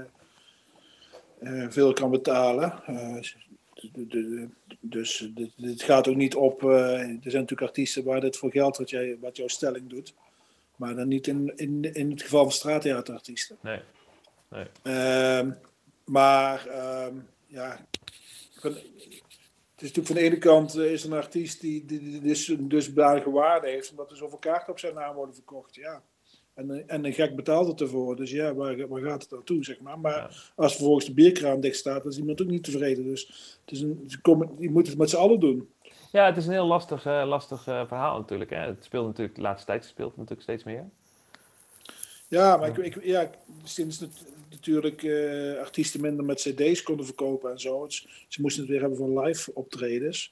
[1.40, 2.74] eh, veel kan betalen.
[3.92, 4.30] De- de-
[4.68, 6.64] de- dus dit, dit gaat ook niet op.
[6.64, 6.70] eh,
[7.00, 10.14] er zijn natuurlijk artiesten waar dit voor geld wat, jij, wat jouw stelling doet.
[10.76, 13.58] Maar dan niet in, in, in het geval van straattheaterartiesten.
[13.62, 13.80] Nee.
[14.50, 14.66] nee.
[14.82, 15.52] Ehm,
[16.06, 17.16] maar ehm,
[17.48, 17.86] ja,
[18.60, 22.22] van- het is natuurlijk van de ene kant eh, is een artiest die, die, die
[22.22, 25.76] dus een dusdanige waarde heeft, omdat er zoveel kaarten op zijn naam worden verkocht.
[25.76, 26.04] Ja.
[26.54, 28.16] En, eh, en een gek betaalt het ervoor.
[28.16, 30.00] Dus ja, waar, waar gaat het naartoe, zeg maar.
[30.00, 30.30] Maar Ja.
[30.56, 33.04] als vervolgens de bierkraan dicht staat, dan is iemand ook niet tevreden.
[33.04, 33.22] Dus
[33.66, 35.70] het is een, ze komen, je moet het met z'n allen doen.
[36.12, 38.50] Ja, het is een heel lastig, eh, lastig eh, verhaal natuurlijk.
[38.50, 38.58] Hè?
[38.66, 40.90] Het speelt natuurlijk, de laatste tijd speelt het natuurlijk steeds meer.
[42.28, 43.30] Ja, maar ik, ik, ja,
[43.64, 45.06] sinds nat- natuurlijk
[45.60, 47.86] artiesten minder met cd's konden verkopen en zo.
[47.86, 50.32] Dus ze moesten het weer hebben van live optredens.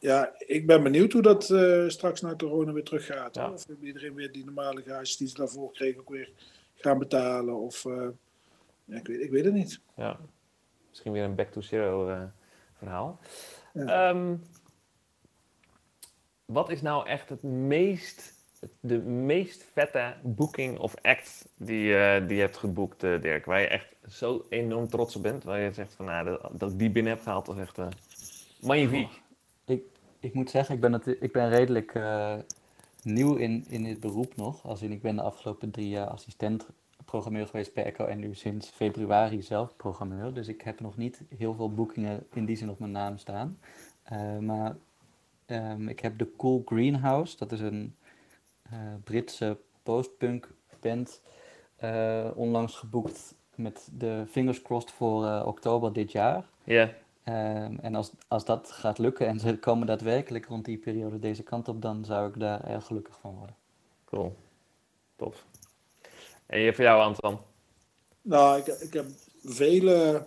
[0.00, 3.34] Ja, ik ben benieuwd hoe dat eh, straks na corona weer terug gaat.
[3.34, 3.50] Ja.
[3.50, 6.32] Of iedereen weer die normale gages die ze daarvoor kregen ook weer
[6.74, 7.54] gaan betalen.
[7.54, 8.08] Of, eh,
[8.84, 9.80] ja, ik, weet, ik weet het niet.
[9.96, 10.18] Ja.
[10.88, 12.22] Misschien weer een back to zero eh,
[12.72, 13.20] verhaal.
[13.72, 14.10] Ja.
[14.10, 14.36] Ehm,
[16.44, 18.34] wat is nou echt het meest,
[18.80, 21.76] de meest vette booking of act die,
[22.26, 23.44] die je hebt geboekt, Dirk?
[23.44, 25.44] Waar je echt zo enorm trots op bent.
[25.44, 27.78] Waar je zegt van, nou, dat, dat ik die binnen heb gehaald, dat is echt
[28.60, 29.22] magnifiek.
[29.70, 29.82] Ik,
[30.20, 32.34] ik moet zeggen, ik ben, het, ik ben redelijk eh,
[33.02, 34.66] nieuw in, in dit beroep nog.
[34.66, 36.66] Als in, ik ben de afgelopen drie jaar assistent
[37.04, 40.34] programmeur geweest bij Echo en nu sinds februari zelf programmeur.
[40.34, 43.58] Dus ik heb nog niet heel veel boekingen in die zin op mijn naam staan.
[44.02, 44.76] Eh, maar
[45.46, 47.94] ehm, ik heb de Cool Greenhouse, dat is een
[48.62, 50.50] eh, Britse postpunk
[50.80, 51.22] band,
[52.34, 56.46] onlangs geboekt met de fingers crossed voor oktober dit jaar.
[56.64, 56.90] Ja,
[57.24, 61.42] Ehm, en als, als dat gaat lukken en ze komen daadwerkelijk rond die periode deze
[61.42, 63.56] kant op, dan zou ik daar erg gelukkig van worden.
[64.04, 64.36] Cool.
[65.16, 65.44] Tof.
[66.46, 67.38] En voor jou, Anton?
[68.22, 69.06] Nou, ik, ik heb
[69.44, 70.26] vele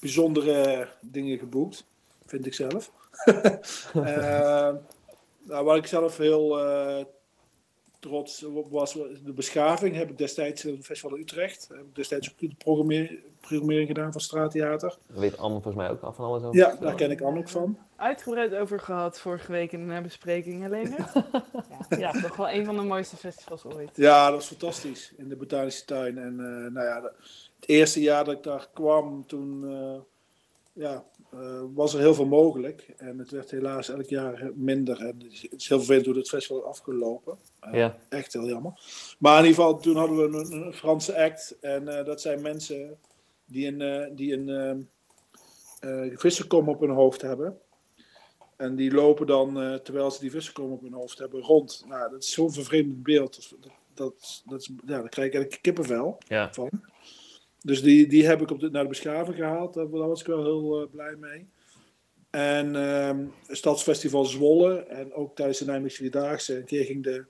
[0.00, 1.84] bijzondere dingen geboekt,
[2.26, 2.92] vind ik zelf.
[3.94, 4.02] uh,
[5.48, 7.04] nou, waar ik zelf heel uh,
[8.00, 8.92] trots was,
[9.24, 9.96] de beschaving.
[9.96, 11.68] Heb ik destijds in het Festival in Utrecht.
[11.68, 14.96] Heb ik destijds ook de programmering, programmering gedaan van Straattheater.
[15.06, 16.58] Daar weet Anne volgens mij ook al van alles over.
[16.58, 17.78] Ja, daar ken ik Anne ook van.
[17.96, 20.94] Uitgebreid over gehad vorige week in de bespreking alleen.
[21.88, 23.90] ja, ja, toch wel een van de mooiste festivals ooit.
[23.94, 25.12] Ja, dat was fantastisch.
[25.16, 26.18] In de Botanische Tuin.
[26.18, 27.02] En uh, nou ja,
[27.60, 29.62] het eerste jaar dat ik daar kwam, toen...
[29.64, 29.98] Uh,
[30.72, 31.04] ja,
[31.34, 32.94] uh, was er heel veel mogelijk.
[32.96, 35.00] En het werd helaas elk jaar minder.
[35.00, 37.38] En het is heel vervelend hoe het festival afgelopen.
[37.66, 37.96] Uh, ja.
[38.08, 38.72] Echt heel jammer.
[39.18, 41.56] Maar in ieder geval, toen hadden we een, een Franse act.
[41.60, 42.98] En uh, dat zijn mensen
[43.44, 44.88] die een, die een
[46.18, 47.58] vissenkom op hun hoofd hebben.
[48.56, 51.84] En die lopen dan, terwijl ze die vissenkom op hun hoofd hebben, rond.
[51.88, 53.50] Nou, dat is zo'n vervreemdend beeld.
[53.60, 56.52] Dat, dat, dat, ja, daar krijg ik eigenlijk kippenvel ja.
[56.52, 56.70] van.
[57.62, 59.74] Dus die, die heb ik op naar de beschaving gehaald.
[59.74, 61.48] Daar, was ik wel heel uh, blij mee.
[62.30, 64.78] En uh, Stadsfestival Zwolle.
[64.78, 66.56] En ook tijdens de Nijmeegse Vierdaagse.
[66.56, 67.24] Een keer ging de...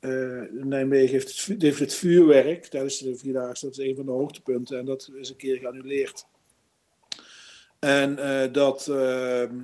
[0.00, 3.64] Uh, Nijmegen heeft het, heeft het vuurwerk tijdens de Vierdaagse.
[3.64, 4.78] Dat is een van de hoogtepunten.
[4.78, 6.26] En dat is een keer geannuleerd.
[7.78, 8.88] En uh, dat...
[8.88, 9.58] ehm,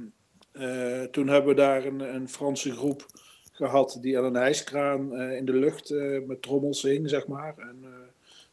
[1.10, 3.06] toen hebben we daar een, een Franse groep
[3.52, 5.90] gehad die aan een ijskraan in de lucht
[6.26, 7.58] met trommels hing, zeg maar.
[7.58, 7.84] En,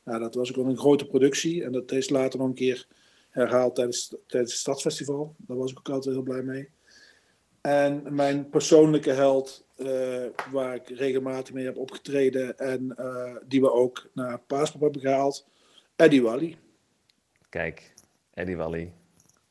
[0.08, 1.64] nou, dat was ook wel een grote productie.
[1.64, 2.88] En dat is later nog een keer
[3.30, 5.36] herhaald tijdens, tijdens het Stadsfestival.
[5.38, 6.70] Daar was ik ook altijd heel blij mee.
[7.62, 12.58] En mijn persoonlijke held, uh, waar ik regelmatig mee heb opgetreden.
[12.58, 15.47] En uh, die we ook naar Paaspop hebben gehaald.
[15.95, 16.58] Eddie Wally.
[17.49, 17.93] Kijk,
[18.34, 18.91] Eddie Wally.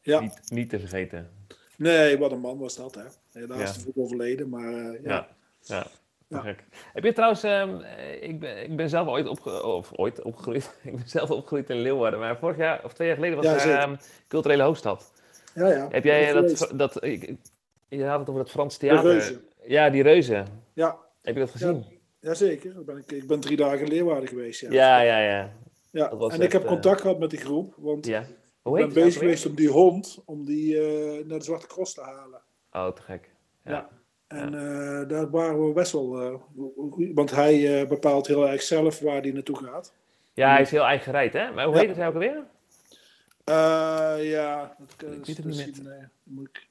[0.01, 0.21] Ja.
[0.21, 1.31] Niet, niet te vergeten.
[1.77, 3.05] Nee, wat een man was dat, hè.
[3.33, 3.65] Helaas ja.
[3.65, 5.11] is hij overleden, maar uh, ja.
[5.11, 5.29] ja.
[5.61, 5.87] ja.
[6.29, 6.55] Ja.
[6.93, 7.81] Heb je trouwens, um,
[8.20, 11.81] ik, ben, ik ben zelf ooit, opge of ooit opgegroeid, ik ben zelf opgegroeid in
[11.81, 13.97] Leeuwarden, maar vorig jaar of twee jaar geleden was ja, daar um,
[14.29, 15.12] culturele hoofdstad.
[15.55, 15.89] Ja, ja.
[15.91, 17.35] Heb jij dat, dat, ik,
[17.89, 19.41] je had het over het Frans theater.
[19.66, 20.47] Ja, die reuzen.
[20.72, 20.99] Ja.
[21.22, 21.85] Heb je dat gezien?
[21.89, 24.61] Ja, Jazeker, ben ik, ik ben drie dagen in Leeuwarden geweest.
[24.61, 25.18] Ja, ja, ja.
[25.20, 25.53] ja.
[25.91, 26.11] ja.
[26.11, 28.27] en echt, ik heb contact uh, gehad met die groep, want ja.
[28.62, 31.95] Hoe ik ben bezig geweest om die hond, om die uh, naar de Zwarte Cross
[31.95, 32.41] te halen.
[32.72, 33.31] Oh, te gek.
[33.64, 33.89] ja.
[34.37, 36.22] En uh, daar waren we best wel.
[36.22, 36.34] Uh,
[37.14, 39.95] want hij uh, bepaalt heel erg zelf waar hij naartoe gaat.
[40.34, 41.51] Ja, hij is heel eigen gereid, hè?
[41.51, 41.80] Maar hoe ja.
[41.80, 42.45] heet het hij ook alweer?
[44.24, 45.82] ja, dat kan ik weet het niet.
[45.82, 46.68] Nee, moet ik...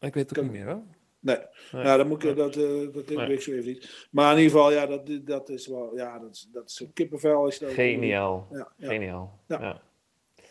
[0.00, 0.82] ik weet het ook niet meer hoor.
[1.20, 1.36] Nee,
[1.72, 1.82] nee.
[1.82, 3.16] Nou, dan moet ik, dat, dat nee.
[3.16, 4.06] weet ik zo even niet.
[4.10, 5.96] Maar in ieder geval, ja, dat, dat is wel.
[5.96, 7.46] Ja, dat is, dat is een kippenvel.
[7.46, 8.48] Is dat Geniaal.
[8.50, 8.88] Ja, ja.
[8.88, 9.38] Geniaal.
[9.46, 9.60] Ja.
[9.60, 9.80] ja.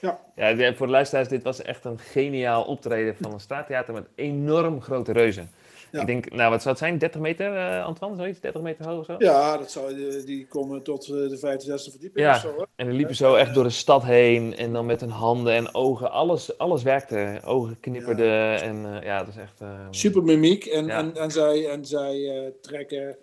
[0.04, 0.20] Ja.
[0.36, 4.82] ja, voor de luisteraars, dit was echt een geniaal optreden van een straattheater met enorm
[4.82, 5.50] grote reuzen.
[5.94, 6.00] Ja.
[6.00, 6.98] Ik denk, nou wat zou het zijn?
[6.98, 8.18] 30 meter, uh, Antoine?
[8.18, 8.40] Zoiets?
[8.40, 9.16] 30 meter hoog of zo?
[9.18, 12.36] Ja, dat zou, die, die komen tot uh, de vijfde, zesde verdieping ja.
[12.36, 12.66] of zo.
[12.76, 14.56] En die liepen zo echt door de stad heen.
[14.56, 16.12] En dan met hun handen en ogen.
[16.12, 17.40] Alles, alles werkte.
[17.44, 18.26] Ogen knipperden.
[18.26, 18.62] Ja.
[18.62, 19.62] En ja, dat is echt...
[19.90, 20.66] Super mimiek.
[20.66, 23.18] En, en, en zij, en zij trekken...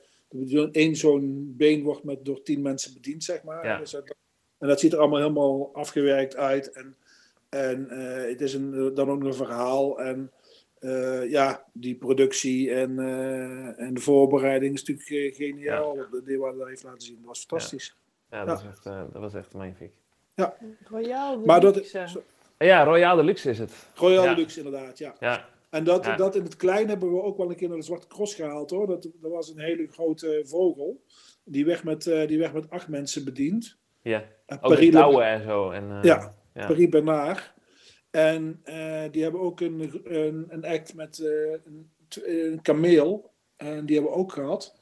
[0.72, 3.66] Eén zo'n been wordt met, door tien mensen bediend, zeg maar.
[3.66, 3.78] Ja.
[3.78, 4.14] Dus dat,
[4.58, 6.72] en dat ziet er allemaal helemaal afgewerkt uit.
[6.72, 6.96] En,
[7.48, 7.86] en
[8.28, 10.00] het is een, dan ook een verhaal.
[10.00, 10.30] En...
[10.80, 15.96] Uh, ja, die productie en, uh, en de voorbereiding is natuurlijk uh, geniaal.
[15.96, 16.06] Ja.
[16.10, 17.96] Wat de daar heeft laten zien, dat was fantastisch.
[18.30, 18.66] Ja, ja, dat, ja.
[18.66, 19.92] Was echt, dat was echt magnifiek.
[20.34, 20.56] Ja.
[20.84, 22.08] Royaal de maar luxe.
[22.12, 22.22] Dat,
[22.58, 23.72] ja, Royaal de Luxe is het.
[23.94, 25.14] Royaal de Luxe, inderdaad, ja.
[25.20, 25.48] ja.
[25.70, 28.06] En dat, dat in het klein hebben we ook wel een keer naar de Zwarte
[28.06, 28.86] Cross gehaald hoor.
[28.86, 31.04] Dat, dat was een hele grote vogel.
[31.44, 33.76] Die werd met, die werd met acht mensen bediend.
[34.02, 34.24] Ja,
[34.60, 35.70] ook de touwen en zo.
[35.70, 36.66] En, ja, ja.
[36.66, 37.52] Paris Bernard.
[38.10, 41.90] En uh, die hebben ook een, een, een act met uh, een,
[42.24, 43.30] een, kameel.
[43.56, 44.74] En die hebben we ook gehad.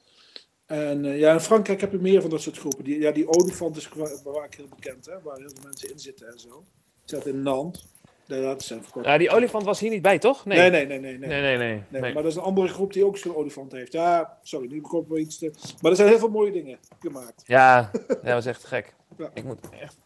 [0.66, 2.84] En uh, ja, in Frankrijk heb je meer van dat soort groepen.
[2.84, 3.88] Die, ja, die olifant is
[4.24, 6.64] vaak heel bekend, hè, waar heel veel mensen in zitten en zo.
[7.04, 7.86] Zat in Nantes.
[8.28, 8.72] Nee, dat is
[9.02, 10.44] ja, die olifant was hier niet bij, toch?
[10.44, 10.86] Nee, nee, nee.
[10.86, 12.00] nee, nee, nee, nee, nee, nee.
[12.00, 13.92] Maar dat is een andere groep die ook zo'n olifant heeft.
[13.92, 15.52] Ja, sorry, nu kom ik wel iets te...
[15.80, 17.42] Maar er zijn heel veel mooie dingen gemaakt.
[17.46, 18.94] Ja, dat was echt gek.
[19.18, 19.30] Ja.
[19.34, 19.96] Ik moet echt...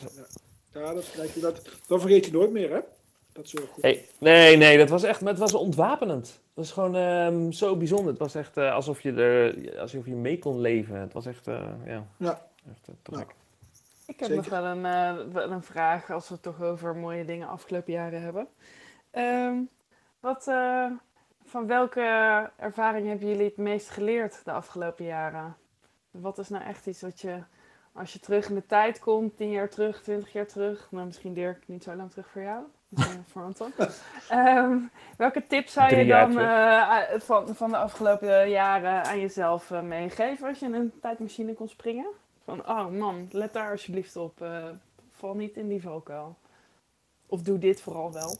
[0.00, 0.24] Ja.
[0.74, 2.80] Ja, dat, je dat, dat vergeet je nooit meer, hè?
[3.32, 6.26] Dat soort hey, nee, nee, dat was echt het was ontwapenend.
[6.26, 8.08] Het was gewoon um, zo bijzonder.
[8.08, 10.96] Het was echt uh, alsof, je er, alsof je mee kon leven.
[10.96, 12.46] Het was echt, uh, ja, ja.
[12.70, 13.34] echt uh, gek.
[14.06, 14.36] Ik heb Zeker.
[14.36, 14.82] nog wel een,
[15.32, 18.48] wel een vraag als we het toch over mooie dingen afgelopen jaren hebben.
[19.12, 19.68] Um,
[20.20, 20.44] wat,
[21.44, 22.00] van welke
[22.56, 25.56] ervaring hebben jullie het meest geleerd de afgelopen jaren?
[26.10, 27.42] Wat is nou echt iets wat je
[27.94, 31.34] als je terug in de tijd komt, tien jaar terug, twintig jaar terug, nou misschien
[31.34, 32.62] Dirk niet zo lang terug voor jou,
[33.30, 33.72] voor Anton.
[34.28, 34.78] Ehm,
[35.16, 40.48] welke tips zou je dan uh, van, van de afgelopen jaren aan jezelf uh, meegeven
[40.48, 42.06] als je in een tijdmachine kon springen?
[42.44, 44.44] Van, oh man, let daar alsjeblieft op.
[45.12, 46.36] val niet in die valkuil.
[47.26, 48.36] Of doe dit vooral wel.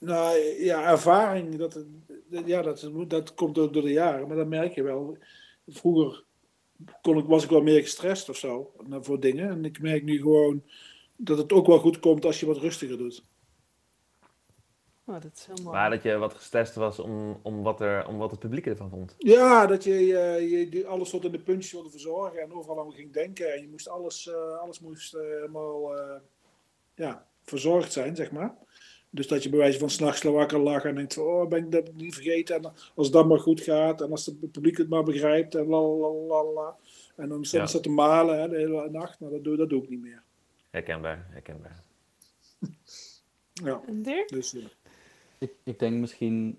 [0.00, 1.84] Nou ja, ervaring, dat,
[2.28, 5.16] ja, dat, dat komt ook door de jaren, maar dat merk je wel.
[5.66, 6.24] Vroeger
[7.02, 9.50] kon ik, was ik wel meer gestrest of zo voor dingen.
[9.50, 10.62] En ik merk nu gewoon
[11.16, 13.24] dat het ook wel goed komt als je wat rustiger doet.
[15.04, 15.76] Oh, dat is heel mooi.
[15.76, 18.90] Maar dat je wat gestrest was om, om, wat, er, om wat het publiek ervan
[18.90, 19.14] vond.
[19.18, 22.92] Ja, dat je, je, je alles tot in de puntjes wilde verzorgen en overal aan
[22.92, 23.54] ging denken.
[23.54, 26.14] En je moest alles, uh, alles moest uh, helemaal uh,
[26.94, 28.54] ja, verzorgd zijn, zeg maar.
[29.10, 31.72] Dus dat je bij wijze van s'nachts wakker lag en denkt van, oh, ben ik
[31.72, 32.56] dat niet vergeten.
[32.56, 36.76] En als dat maar goed gaat en als het publiek het maar begrijpt en la
[37.16, 37.80] En dan staat ja.
[37.80, 39.20] te malen hè, de hele nacht.
[39.20, 40.22] Nou, dat doe, dat doe ik niet meer.
[40.70, 41.82] Herkenbaar, herkenbaar.
[43.52, 43.82] ja.
[43.86, 44.28] En Dirk?
[44.28, 44.68] Dus, ja.
[45.38, 46.58] ik, ik denk misschien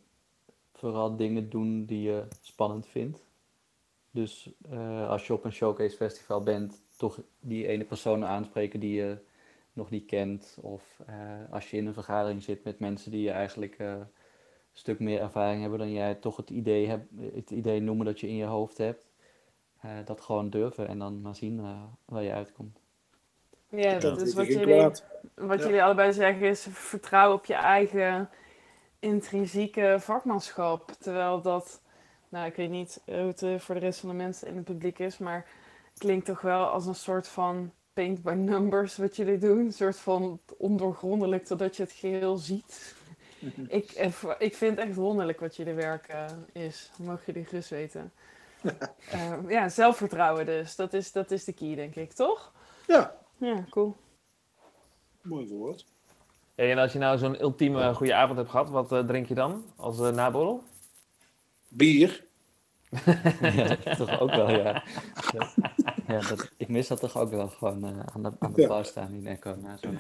[0.73, 3.25] vooral dingen doen die je spannend vindt.
[4.11, 8.93] Dus uh, als je op een showcase festival bent, toch die ene persoon aanspreken die
[8.93, 9.17] je
[9.74, 10.57] nog niet kent.
[10.61, 11.15] Of uh,
[11.51, 14.07] als je in een vergadering zit met mensen die je eigenlijk uh, een
[14.74, 17.03] stuk meer ervaring hebben dan jij, toch het idee, heb,
[17.34, 19.11] het idee noemen dat je in je hoofd hebt.
[19.86, 21.61] Uh, dat gewoon durven en dan maar zien
[22.05, 22.80] waar je uitkomt.
[23.69, 24.82] Ja, dat is wat, jullie,
[25.36, 25.65] wat ja.
[25.65, 28.30] jullie allebei zeggen is vertrouwen op je eigen
[28.99, 30.91] intrinsieke vakmanschap.
[30.99, 31.82] Terwijl dat,
[32.30, 34.99] nou ik weet niet hoe het voor de rest van de mensen in het publiek
[34.99, 35.45] is, maar
[35.97, 39.60] klinkt toch wel als een soort van paint by numbers wat jullie doen.
[39.60, 42.96] Een soort van ondoorgrondelijk totdat je het geheel ziet.
[43.68, 43.91] ik,
[44.38, 46.26] ik vind het echt wonderlijk wat jullie werk uh,
[46.66, 46.91] is.
[46.98, 48.12] Mogen jullie gerust weten.
[49.14, 50.76] uh, ja, zelfvertrouwen dus.
[50.76, 52.52] Dat is, dat is de key, denk ik, toch?
[52.88, 53.16] Ja.
[53.38, 53.96] Ja, cool.
[55.22, 55.86] Mooi woord.
[56.56, 59.34] Hey, en als je nou zo'n ultieme goede avond hebt gehad, wat uh, drink je
[59.34, 60.64] dan als uh, naborrel?
[61.68, 62.26] Bier.
[63.41, 64.84] ja, toch ook wel, ja.
[66.08, 68.68] ja dat, ik mis dat toch ook wel gewoon uh, aan de, aan de Ja.
[68.68, 69.56] bar staan in Echo.
[69.56, 69.97] Na zo'n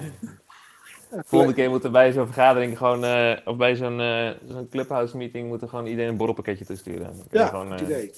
[1.25, 5.17] Volgende keer moeten we bij zo'n vergadering gewoon, eh, of bij zo'n eh, zo'n clubhouse
[5.17, 6.65] meeting, moeten gewoon iedereen een borrelpakketje.
[6.65, 6.93] Dan kun
[7.31, 8.11] je Ja, gewoon, eh, idee.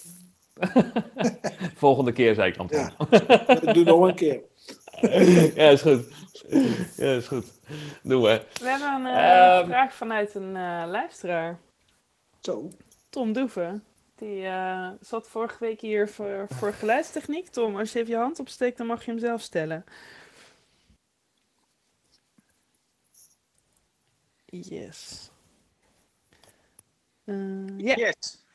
[1.76, 2.68] volgende keer, zei ik dan.
[2.72, 2.92] Ja.
[3.74, 4.42] Doe nog een keer.
[5.56, 6.08] ja, is goed.
[6.98, 7.46] Ja, is goed.
[8.04, 8.42] Doen we.
[8.60, 9.66] We hebben een eh, Ehm.
[9.68, 11.60] vraag vanuit een eh, luisteraar.
[12.40, 12.70] Zo.
[13.10, 13.84] Tom Doeven.
[14.16, 17.48] Die eh, zat vorige week hier voor, voor geluidstechniek.
[17.48, 19.84] Tom, als je even je hand opsteekt, dan mag je hem zelf stellen.
[24.46, 25.32] Yes.
[27.24, 28.46] Eh, ja, Yes.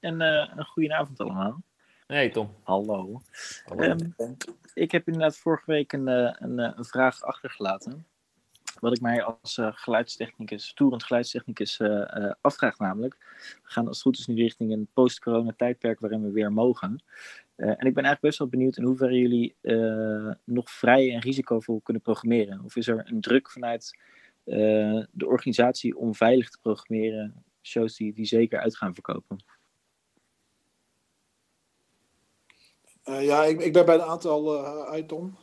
[0.00, 1.62] En eh, een goede avond allemaal.
[2.06, 2.54] Hey Tom.
[2.62, 3.20] Hallo.
[3.64, 3.82] Hallo.
[3.82, 4.34] Ehm,
[4.74, 8.06] ik heb inderdaad vorige week een, een, eh, een vraag achtergelaten.
[8.80, 13.16] Wat ik mij als eh, geluidstechnicus, toerend geluidstechnicus, eh, afvraag namelijk.
[13.62, 17.02] We gaan als het goed is nu richting een post-corona tijdperk waarin we weer mogen.
[17.56, 19.56] En ik ben eigenlijk best wel benieuwd in hoeverre jullie
[20.44, 22.60] nog vrij en risicovol kunnen programmeren.
[22.64, 23.98] Of is er een druk vanuit
[24.44, 29.44] de organisatie om veilig te programmeren, shows die, die zeker uit gaan verkopen?
[33.02, 34.66] Ja, ik, ik ben bij een aantal,
[35.06, 35.36] Tom.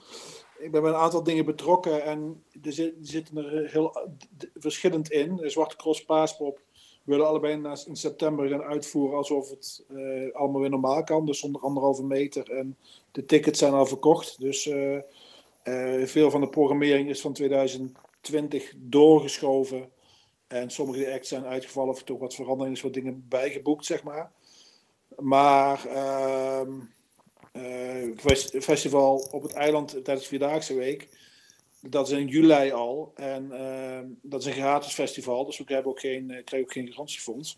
[0.61, 4.07] Ik ben bij een aantal dingen betrokken en er zitten er heel
[4.55, 5.35] verschillend in.
[5.35, 6.61] De Zwarte Cross Paaspop
[7.03, 11.25] willen allebei in september gaan uitvoeren alsof het eh, allemaal weer normaal kan.
[11.25, 12.51] Dus zonder anderhalve meter.
[12.51, 12.77] En
[13.11, 14.39] de tickets zijn al verkocht.
[14.39, 14.95] Dus eh,
[15.63, 19.89] eh, veel van de programmering is van 2020 doorgeschoven.
[20.47, 24.31] En sommige acts zijn uitgevallen of toch wat veranderingen wat dingen bijgeboekt, zeg maar.
[25.17, 26.85] Maar ehm, eh,
[28.59, 31.09] festival op het eiland tijdens de Vierdaagse Week.
[31.81, 33.11] Dat is in juli al.
[33.15, 35.45] En ehm, dat is een gratis festival.
[35.45, 37.57] Dus we krijgen ook geen, eh, krijgen ook geen garantiefonds.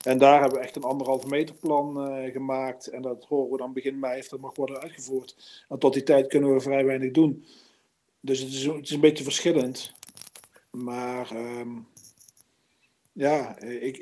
[0.00, 2.86] En daar hebben we echt een anderhalve meter plan eh, gemaakt.
[2.86, 5.64] En dat horen we dan begin mei of dat mag worden uitgevoerd.
[5.68, 7.44] En tot die tijd kunnen we vrij weinig doen.
[8.20, 9.92] Dus het is, een beetje verschillend.
[10.70, 11.78] Maar ehm,
[13.12, 13.98] ja, ik-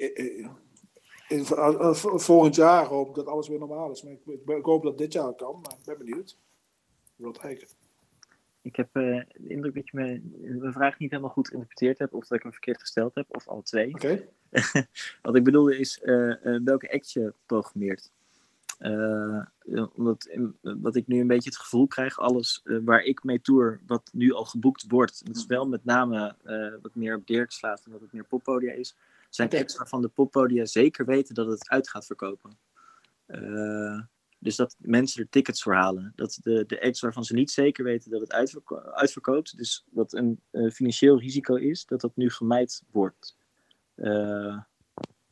[1.32, 4.02] in- eh, v- volgend jaar hoop ik dat alles weer normaal is.
[4.02, 6.30] Maar ik, ik, ik hoop dat dit jaar kan, maar ik ben benieuwd.
[7.16, 7.68] Ik wil kijken.
[8.62, 9.02] Ik heb eh,
[9.36, 12.52] de indruk dat je mijn vraag niet helemaal goed geïnterpreteerd hebt, of dat ik hem
[12.52, 13.94] verkeerd gesteld heb, of alle twee.
[13.94, 14.28] Oké?
[15.22, 18.10] Wat ik bedoelde is eh, eh, welke act je programmeert.
[18.78, 19.42] Eh,
[19.94, 23.40] omdat in- wat ik nu een beetje het gevoel krijg, alles eh, waar ik mee
[23.40, 27.26] tour, wat nu al geboekt wordt, dat is wel met name eh, wat meer op
[27.26, 28.96] Dirk slaat en wat het meer poppodia is,
[29.34, 29.58] zijn Oké.
[29.58, 32.58] acts waarvan de poppodia zeker weten dat het uit gaat verkopen.
[33.26, 34.00] Eh,
[34.38, 36.12] Dus dat mensen er tickets voor halen.
[36.16, 40.12] Dat de, de acts waarvan ze niet zeker weten dat het uitverko uitverkoopt, dus wat
[40.12, 43.36] een uh, financieel risico is, dat dat nu gemijd wordt.
[43.96, 44.58] Uh,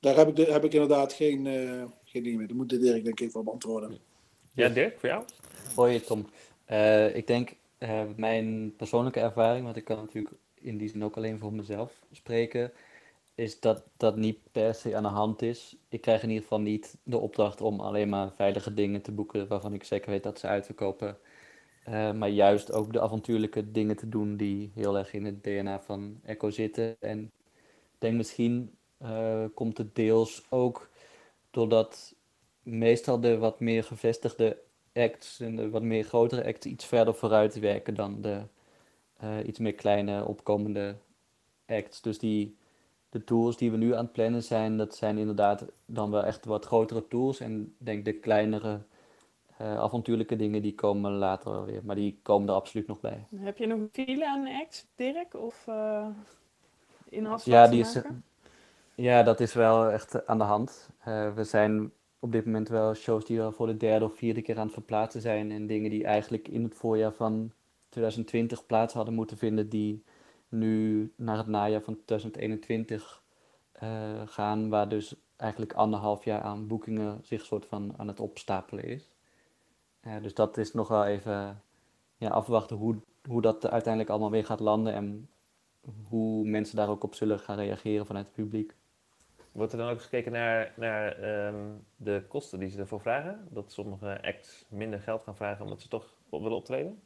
[0.00, 2.46] Daar heb ik, de, heb ik inderdaad geen, uh, geen ding mee.
[2.46, 3.98] Dat moet Dirk denk ik even op antwoorden.
[4.52, 5.24] Ja, Dirk, voor jou?
[5.74, 6.26] Hoi Tom.
[7.14, 7.56] ik denk,
[8.16, 12.72] mijn persoonlijke ervaring, want ik kan natuurlijk in die zin ook alleen voor mezelf spreken,
[13.40, 15.76] is dat dat niet per se aan de hand is.
[15.88, 19.48] Ik krijg in ieder geval niet de opdracht om alleen maar veilige dingen te boeken
[19.48, 21.18] waarvan ik zeker weet dat ze uitverkopen.
[21.88, 25.80] Uh, maar juist ook de avontuurlijke dingen te doen die heel erg in het DNA
[25.80, 26.96] van Echo zitten.
[27.00, 27.22] En
[27.92, 30.90] ik denk misschien uh, komt het deels ook
[31.50, 32.14] doordat
[32.62, 34.58] meestal de wat meer gevestigde
[34.92, 38.42] acts en de wat meer grotere acts iets verder vooruit werken dan de
[39.22, 40.96] uh, iets meer kleine opkomende
[41.66, 42.00] acts.
[42.00, 42.58] Dus die
[43.10, 46.44] de tools die we nu aan het plannen zijn, dat zijn inderdaad dan wel echt
[46.44, 47.40] wat grotere tools.
[47.40, 48.80] En ik denk de kleinere
[49.60, 51.80] uh, avontuurlijke dingen, die komen later wel weer.
[51.84, 53.26] Maar die komen er absoluut nog bij.
[53.36, 55.34] Heb je nog file aan acts, Dirk?
[55.34, 56.06] Of uh,
[57.08, 58.00] in ja, die is,
[58.94, 60.90] ja, dat is wel echt aan de hand.
[61.08, 64.42] Uh, we zijn op dit moment wel shows die we voor de derde of vierde
[64.42, 65.50] keer aan het verplaatsen zijn.
[65.50, 67.52] En dingen die eigenlijk in het voorjaar van
[67.88, 70.04] 2020 plaats hadden moeten vinden, die
[70.50, 73.22] nu naar het najaar van 2021
[73.82, 78.20] uh, eh, gaan, waar dus eigenlijk anderhalf jaar aan boekingen zich soort van aan het
[78.20, 79.10] opstapelen is.
[80.06, 81.62] Uh, dus dat is nog wel even
[82.16, 85.28] ja, afwachten hoe, hoe dat uiteindelijk allemaal weer gaat landen en
[86.08, 88.74] hoe mensen daar ook op zullen gaan reageren vanuit het publiek.
[89.52, 93.48] Wordt er dan ook gekeken naar, naar um, de kosten die ze ervoor vragen?
[93.50, 97.02] Dat sommige acts minder geld gaan vragen omdat ze toch willen optreden?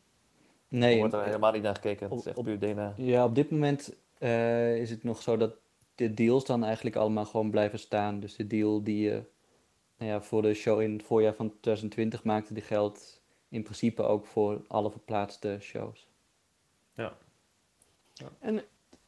[0.78, 0.92] Nee.
[0.92, 2.10] Er wordt er helemaal niet naar gekeken.
[2.10, 2.94] Het is echt puur DNA.
[2.96, 5.52] Ja, op dit moment uh, is het nog zo dat
[5.94, 8.20] de deals dan eigenlijk allemaal gewoon blijven staan.
[8.20, 9.22] Dus de deal die je
[9.96, 14.02] nou ja, voor de show in het voorjaar van 2020 maakte, die geldt in principe
[14.02, 16.08] ook voor alle verplaatste shows.
[16.92, 17.12] Ja.
[18.12, 18.28] ja.
[18.38, 18.62] En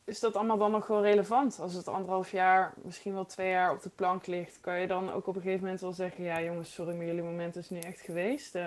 [0.04, 1.60] is dat allemaal dan nog gewoon relevant?
[1.60, 5.12] Als het anderhalf jaar, misschien wel twee jaar op de plank ligt, kan je dan
[5.12, 7.78] ook op een gegeven moment wel zeggen: Ja, jongens, sorry, maar jullie moment is nu
[7.78, 8.54] echt geweest.
[8.54, 8.66] Uh,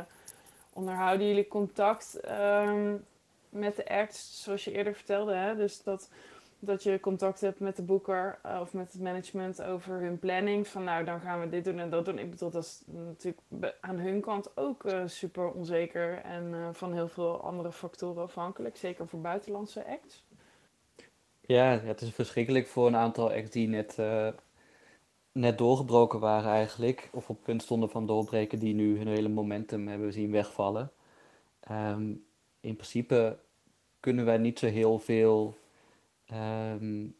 [0.73, 3.05] onderhouden jullie contact um,
[3.49, 5.33] met de arts, zoals je eerder vertelde?
[5.33, 5.55] Hè?
[5.55, 6.09] Dus dat,
[6.59, 10.67] dat je contact hebt met de boeker uh, of met het management over hun planning.
[10.67, 12.19] Van nou, dan gaan we dit doen en dat doen.
[12.19, 16.93] Ik bedoel, dat is natuurlijk aan hun kant ook uh, super onzeker en uh, van
[16.93, 18.77] heel veel andere factoren afhankelijk.
[18.77, 20.23] Zeker voor buitenlandse acts.
[21.41, 23.97] Ja, het is verschrikkelijk voor een aantal acts die net
[25.39, 29.87] net doorgebroken waren eigenlijk, of op punt stonden van doorbreken, die nu hun hele momentum
[29.87, 30.91] hebben zien wegvallen.
[31.71, 32.25] Um,
[32.59, 33.39] in principe
[33.99, 35.57] kunnen wij niet zo heel veel.
[36.73, 37.15] Um,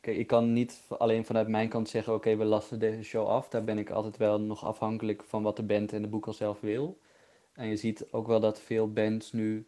[0.00, 3.48] kijk, ik kan niet alleen vanuit mijn kant zeggen: oké, we lasten deze show af.
[3.48, 6.60] Daar ben ik altijd wel nog afhankelijk van wat de band en de boeker zelf
[6.60, 6.98] wil.
[7.52, 9.66] En je ziet ook wel dat veel bands nu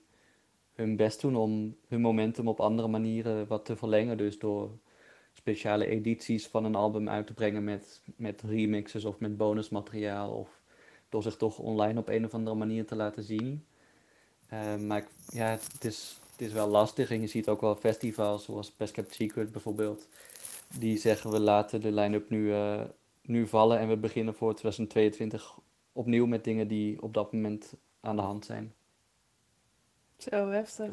[0.74, 4.16] hun best doen om hun momentum op andere manieren wat te verlengen.
[4.16, 4.70] Dus door
[5.33, 10.30] speciale edities van een album uit te brengen met, met remixes of met bonusmateriaal.
[10.30, 10.61] Of
[11.09, 13.64] door zich toch online op een of andere manier te laten zien.
[14.53, 18.45] Uh, maar ja, het is, het is wel lastig en je ziet ook wel festivals
[18.45, 20.09] zoals Best Kept Secret bijvoorbeeld.
[20.78, 22.80] Die zeggen we laten de line-up nu, uh,
[23.22, 25.59] nu vallen en we beginnen voor 2022
[25.93, 28.74] opnieuw met dingen die op dat moment aan de hand zijn.
[30.16, 30.91] Zo heftig.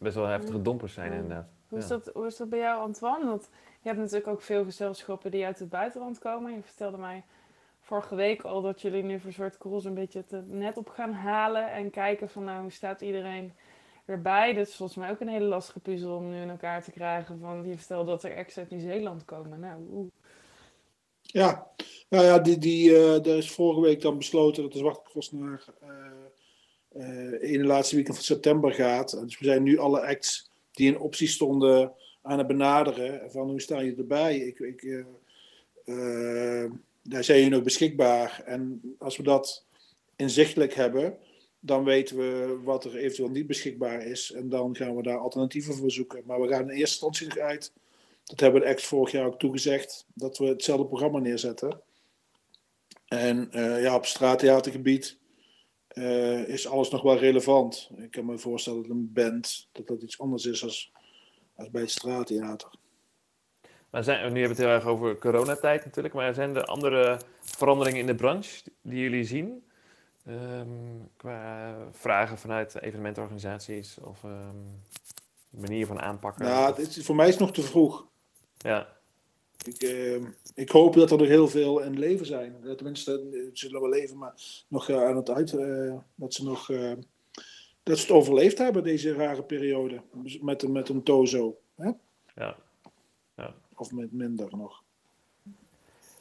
[0.00, 1.48] Best wel heftige dompers zijn inderdaad.
[1.72, 3.26] Hoe is, dat, hoe is dat bij jou, Antoine?
[3.26, 6.52] Want je hebt natuurlijk ook veel gezelschappen die uit het buitenland komen.
[6.52, 7.22] Je vertelde mij
[7.80, 11.12] vorige week al dat jullie nu voor soort Cruise een beetje het net op gaan
[11.12, 11.72] halen.
[11.72, 13.52] En kijken van nou, hoe staat iedereen
[14.04, 14.52] erbij.
[14.52, 17.38] Dat is volgens mij ook een hele lastige puzzel om nu in elkaar te krijgen.
[17.38, 19.60] Van, je vertelde dat er ex uit Nieuw-Zeeland komen.
[19.60, 20.10] Nou, hoe...
[21.20, 21.70] Ja,
[22.08, 25.32] nou ja, die, die, uh, er is vorige week dan besloten dat de Zwarte Cross
[25.32, 25.88] naar uh,
[26.92, 29.10] uh, in de laatste week van september gaat.
[29.20, 31.92] Dus we zijn nu alle acts die in optie stonden
[32.22, 33.30] aan het benaderen.
[33.30, 34.36] Van hoe sta je erbij?
[34.36, 35.04] Ik, ik, uh,
[35.84, 36.70] uh,
[37.02, 38.42] daar zijn je nog beschikbaar.
[38.46, 39.66] En als we dat
[40.16, 41.18] inzichtelijk hebben,
[41.60, 44.32] dan weten we wat er eventueel niet beschikbaar is.
[44.32, 46.22] En dan gaan we daar alternatieven voor zoeken.
[46.26, 47.72] Maar we gaan in eerste instantie uit.
[48.24, 50.06] Dat hebben we ex vorig jaar ook toegezegd.
[50.14, 51.80] Dat we hetzelfde programma neerzetten.
[53.06, 55.18] En uh, ja, op straattheatergebied
[55.94, 57.90] uh, is alles nog wel relevant.
[57.96, 60.92] Ik kan me voorstellen dat een band dat dat iets anders is als,
[61.54, 62.74] als bij het straattheater.
[63.90, 67.20] Maar zijn, nu hebben we het heel erg over coronatijd natuurlijk, maar zijn er andere
[67.40, 69.64] veranderingen in de branche die jullie zien?
[70.28, 74.82] Um, qua vragen vanuit evenementorganisaties of um,
[75.50, 76.44] manier van aanpakken?
[76.44, 78.06] Nou, is, voor mij is het nog te vroeg.
[78.56, 79.00] Ja.
[79.66, 80.14] Ik, eh,
[80.54, 82.56] ik hoop dat er nog heel veel in leven zijn.
[82.64, 84.34] Eh, Tenminste, eh, ze zullen wel leven, maar
[84.68, 85.52] nog eh, aan het uit.
[85.52, 86.66] eh, dat ze nog.
[87.82, 90.00] dat ze het overleefd hebben, deze rare periode.
[90.40, 91.56] Met, een- met een tozo.
[91.76, 91.90] Hè?
[92.34, 92.56] Ja.
[93.74, 94.82] Of met minder nog.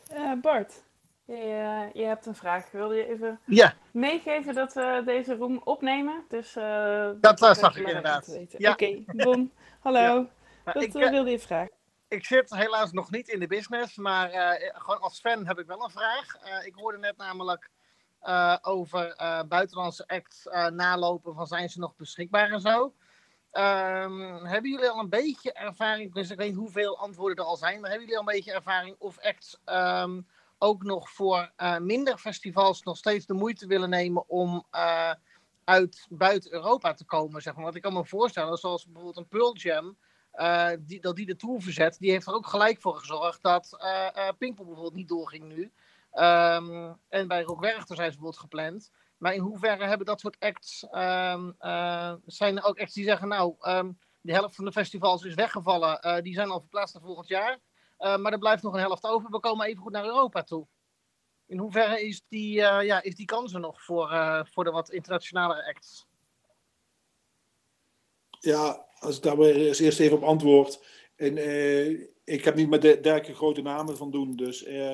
[0.09, 0.83] Eh, Bart,
[1.25, 2.71] je, je hebt een vraag.
[2.71, 6.23] Wilde je even Ja, meegeven dat we deze room opnemen?
[6.29, 8.39] Dus, eh, Dat, eh, zag ik inderdaad.
[8.57, 8.71] Ja.
[8.71, 9.99] Oké, Bon, hallo.
[9.99, 10.71] Ja.
[10.73, 11.70] Dat ik, wilde je vragen.
[12.11, 15.65] Ik zit helaas nog niet in de business, maar eh, gewoon als fan heb ik
[15.65, 16.35] wel een vraag.
[16.35, 17.69] Eh, ik hoorde net namelijk
[18.19, 19.15] eh, over
[19.47, 20.43] buitenlandse acts
[20.73, 22.93] nalopen van zijn ze nog beschikbaar en zo.
[23.51, 27.57] Ehm, hebben jullie al een beetje ervaring, dus ik weet niet hoeveel antwoorden er al
[27.57, 30.21] zijn, maar hebben jullie al een beetje ervaring of acts ehm,
[30.57, 34.65] ook nog voor minder festivals nog steeds de moeite willen nemen om
[35.63, 37.41] uit buiten Europa te komen?
[37.41, 37.63] Zeg maar.
[37.63, 39.97] Want ik kan me voorstellen, zoals bijvoorbeeld een Pearl Jam,
[40.79, 44.27] die, dat die de Tour verzet, die heeft er ook gelijk voor gezorgd dat eh
[44.27, 45.71] eh, Pinkpop bijvoorbeeld niet doorging nu.
[46.11, 48.91] Ehm, en bij Rock Werchter zijn ze bijvoorbeeld gepland.
[49.17, 53.27] Maar in hoeverre hebben dat soort acts, ehm, eh, zijn er ook acts die zeggen,
[53.27, 57.03] nou, ehm, de helft van de festivals is weggevallen, eh, die zijn al verplaatst naar
[57.03, 57.59] volgend jaar.
[58.01, 60.67] Eh, maar er blijft nog een helft over, we komen even goed naar Europa toe.
[61.45, 64.71] In hoeverre is die, eh, ja, is die kans er nog voor, eh, voor de
[64.71, 66.07] wat internationale acts?
[68.39, 70.83] Ja, als ik daar weer eerst even op antwoord.
[71.15, 71.89] En, eh,
[72.23, 74.35] ik heb niet met de derke grote namen van doen.
[74.35, 74.93] Dus eh,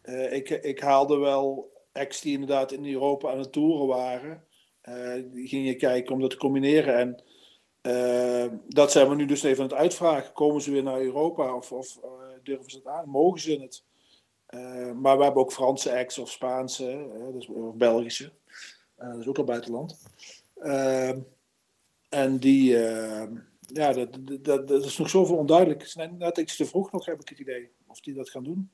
[0.00, 4.44] eh, ik, ik haalde wel acts die inderdaad in Europa aan het toeren waren.
[5.32, 6.94] Die ging je kijken om dat te combineren.
[6.94, 7.22] En
[8.68, 10.32] dat zijn we nu dus even aan het uitvragen.
[10.32, 12.00] Komen ze weer naar Europa of, of
[12.42, 13.08] durven ze het aan?
[13.08, 13.84] Mogen ze het?
[14.94, 18.32] Maar we hebben ook Franse acts of Spaanse, dus, of Belgische.
[18.96, 19.98] Dat is ook al buitenland.
[22.10, 23.28] En die, eh,
[23.60, 25.80] ja, dat, dat, is nog zoveel onduidelijk.
[25.80, 27.70] Het is net, iets te vroeg nog, heb ik het idee.
[27.86, 28.70] Of die dat gaan doen.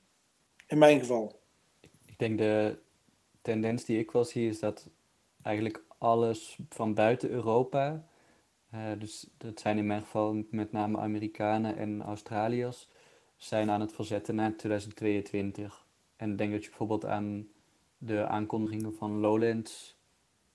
[0.66, 1.41] In mijn geval.
[2.05, 2.78] Ik denk de
[3.43, 4.89] tendens die ik wel zie is dat
[5.43, 8.07] eigenlijk alles van buiten Europa,
[8.70, 12.89] eh, dus dat zijn in mijn geval met name Amerikanen en Australiërs,
[13.37, 15.87] zijn aan het verzetten naar 2022.
[16.16, 17.49] En denk dat je bijvoorbeeld aan
[17.99, 19.97] de aankondigingen van Lowlands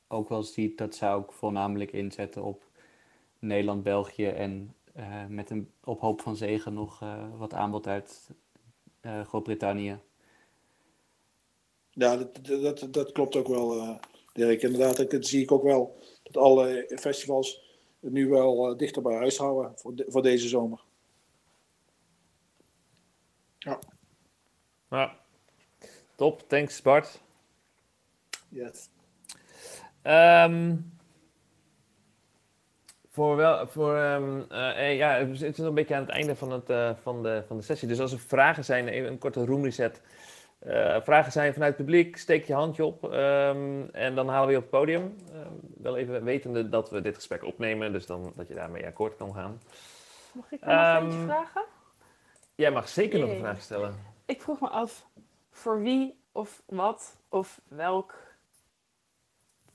[0.07, 2.70] ook wel ziet dat zij ook voornamelijk inzetten op
[3.41, 8.29] Nederland, België en eh, met een op hoop van zegen nog eh, wat aanbod uit
[8.99, 9.99] eh, Groot-Brittannië.
[11.89, 13.95] Ja, dat, dat, dat, klopt ook wel, eh
[14.33, 14.61] Dirk.
[14.61, 15.99] Inderdaad, dat, dat zie ik ook wel.
[16.23, 20.83] Dat alle festivals het nu wel dichter bij huis houden voor, de- voor deze zomer.
[23.57, 23.79] Ja.
[26.15, 27.21] Top, thanks Bart.
[28.49, 28.89] Yes.
[30.01, 30.77] Ehm,
[33.11, 36.51] voor wel, voor, ehm, eh, eh, ja, we zitten een beetje aan het einde van,
[36.51, 37.87] het, eh, van, de, van de sessie.
[37.87, 40.01] Dus als er vragen zijn, even een korte room reset.
[41.03, 44.57] Vragen zijn vanuit het publiek, steek je handje op ehm, en dan halen we je
[44.57, 45.15] op het podium.
[45.33, 49.15] Ehm, wel even wetende dat we dit gesprek opnemen, dus dan dat je daarmee akkoord
[49.15, 49.61] kan gaan.
[50.31, 51.63] Mag ik nog eentje vragen?
[52.55, 53.95] Jij mag zeker nog een vraag stellen.
[54.25, 55.05] Ik vroeg me af,
[55.51, 58.15] voor wie of wat of welk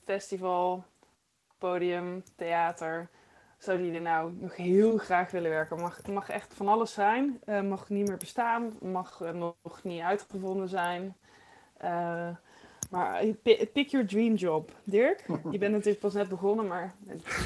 [0.03, 0.83] festival,
[1.57, 3.09] podium, theater
[3.57, 5.79] zouden jullie nou nog heel graag willen werken?
[5.79, 7.39] Mag, het mag echt van alles zijn.
[7.45, 8.73] Eh, mag niet meer bestaan.
[8.81, 11.15] Mag eh, nog niet uitgevonden zijn.
[11.77, 12.29] Eh,
[12.91, 14.71] maar pi- pick your dream job.
[14.83, 16.95] Dirk, je bent natuurlijk pas net begonnen, maar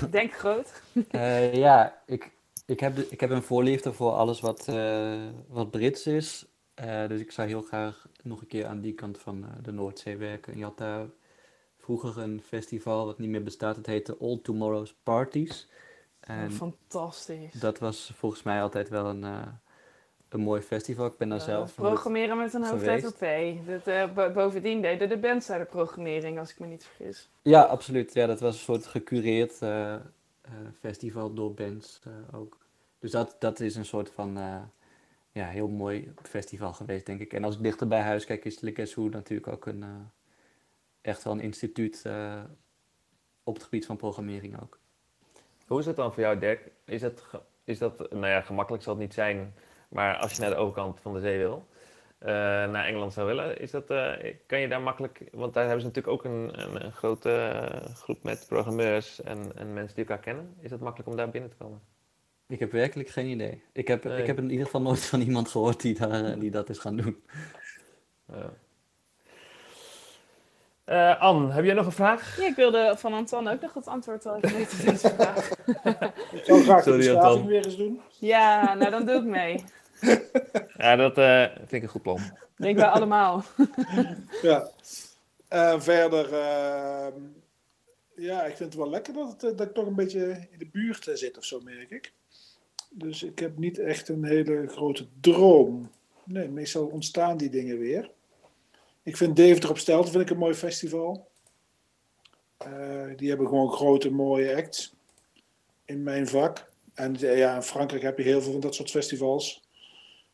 [0.09, 0.81] denk groot.
[1.09, 2.31] Eh, ja, ik,
[2.65, 6.45] ik, heb ik heb een voorliefde voor alles wat, eh, wat Brits is.
[6.73, 9.71] Eh, dus ik zou heel graag nog een keer aan die kant van eh, de
[9.71, 10.53] Noordzee werken.
[10.53, 11.05] En je had daar
[11.77, 13.75] vroeger een festival wat niet meer bestaat.
[13.75, 15.69] Het heette All Tomorrow's Parties.
[16.21, 17.51] En Fantastisch.
[17.53, 19.47] dat was volgens mij altijd wel een, eh,
[20.29, 21.05] een mooi festival.
[21.05, 23.85] Ik ben daar Eh, zelf programmeren met een hoofdletter P.
[23.85, 27.29] Dat, bo- bovendien deden de bands daar de programmering, als ik me niet vergis.
[27.41, 28.13] Ja, absoluut.
[28.13, 29.59] Ja, dat was een soort gecureerd
[30.79, 32.01] festival door bands
[32.33, 32.57] ook.
[32.99, 34.37] Dus dat, dat is een soort van
[35.31, 37.33] ja, heel mooi festival geweest, denk ik.
[37.33, 39.83] En als ik dichter bij huis kijk, is Le Guess Who natuurlijk ook een,
[41.01, 42.05] echt wel een instituut
[43.43, 44.79] op het gebied van programmering ook.
[45.71, 46.71] Hoe is het dan voor jou, Dirk?
[46.85, 47.23] Is dat,
[47.63, 49.53] is dat, nou ja, gemakkelijk zal het niet zijn,
[49.89, 51.67] maar als je naar de overkant van de zee wil,
[52.17, 52.29] eh,
[52.71, 55.87] naar Engeland zou willen, is dat, eh, kan je daar makkelijk, want daar hebben ze
[55.87, 60.23] natuurlijk ook een, een, een grote eh, groep met programmeurs en, en mensen die elkaar
[60.23, 60.55] kennen.
[60.59, 61.81] Is het makkelijk om daar binnen te komen?
[62.47, 63.63] Ik heb werkelijk geen idee.
[63.73, 64.19] Ik heb, Nee.
[64.19, 66.95] ik heb in ieder geval nooit van iemand gehoord die, daar, die dat is gaan
[66.95, 67.23] doen.
[68.27, 68.53] Ja.
[70.91, 72.37] Eh, Anne, heb jij nog een vraag?
[72.39, 75.49] Ja, ik wilde van Anton ook nog het antwoord wel even weten op deze vraag.
[76.31, 77.45] Ik zou graag Sorry, de Anton.
[77.45, 78.01] weer eens doen.
[78.19, 79.63] Ja, nou dan doe ik mee.
[80.77, 82.19] Ja, dat eh, vind ik een goed plan.
[82.55, 83.43] Denk wij allemaal.
[84.41, 84.69] Ja.
[85.47, 87.13] En verder, ehm,
[88.15, 90.59] ja, ik vind het wel lekker dat, het, eh, dat ik toch een beetje in
[90.59, 92.13] de buurt eh, zit of zo, merk ik.
[92.89, 95.89] Dus ik heb niet echt een hele grote droom.
[96.23, 98.09] Nee, meestal ontstaan die dingen weer.
[99.03, 101.29] Ik vind Deventer op Stelten vind ik een mooi festival.
[102.57, 104.95] Eh, die hebben gewoon grote, mooie acts
[105.85, 106.69] in mijn vak.
[106.93, 109.63] En eh, ja, in Frankrijk heb je heel veel van dat soort festivals.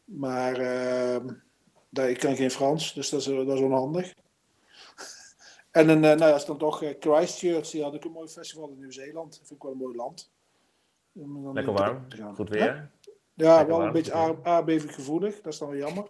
[0.03, 1.27] Maar ehm,
[1.89, 4.13] daar, ik kan geen Frans, dus dat is, dat is onhandig.
[5.71, 8.69] En een, nou ja, is dan toch eh, Christchurch, die had ik een mooi festival
[8.69, 9.29] in Nieuw-Zeeland.
[9.29, 10.31] Dat vind ik wel een mooi land.
[11.53, 12.05] Lekker warm,
[12.35, 12.91] goed weer.
[13.33, 15.41] Ja, wel warm, een beetje aardbeving gevoelig.
[15.41, 16.07] Dat is dan wel jammer.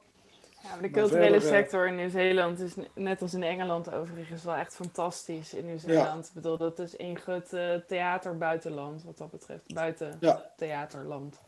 [0.76, 4.44] Ja, de culturele verder, eh, sector in Nieuw-Zeeland is ne- net als in Engeland overigens
[4.44, 6.26] wel echt fantastisch in Nieuw-Zeeland.
[6.28, 9.74] Ik bedoel, dat is één groot eh, theaterbuitenland wat dat betreft.
[9.74, 10.42] Buiten Ja.
[10.58, 11.42] theaterland.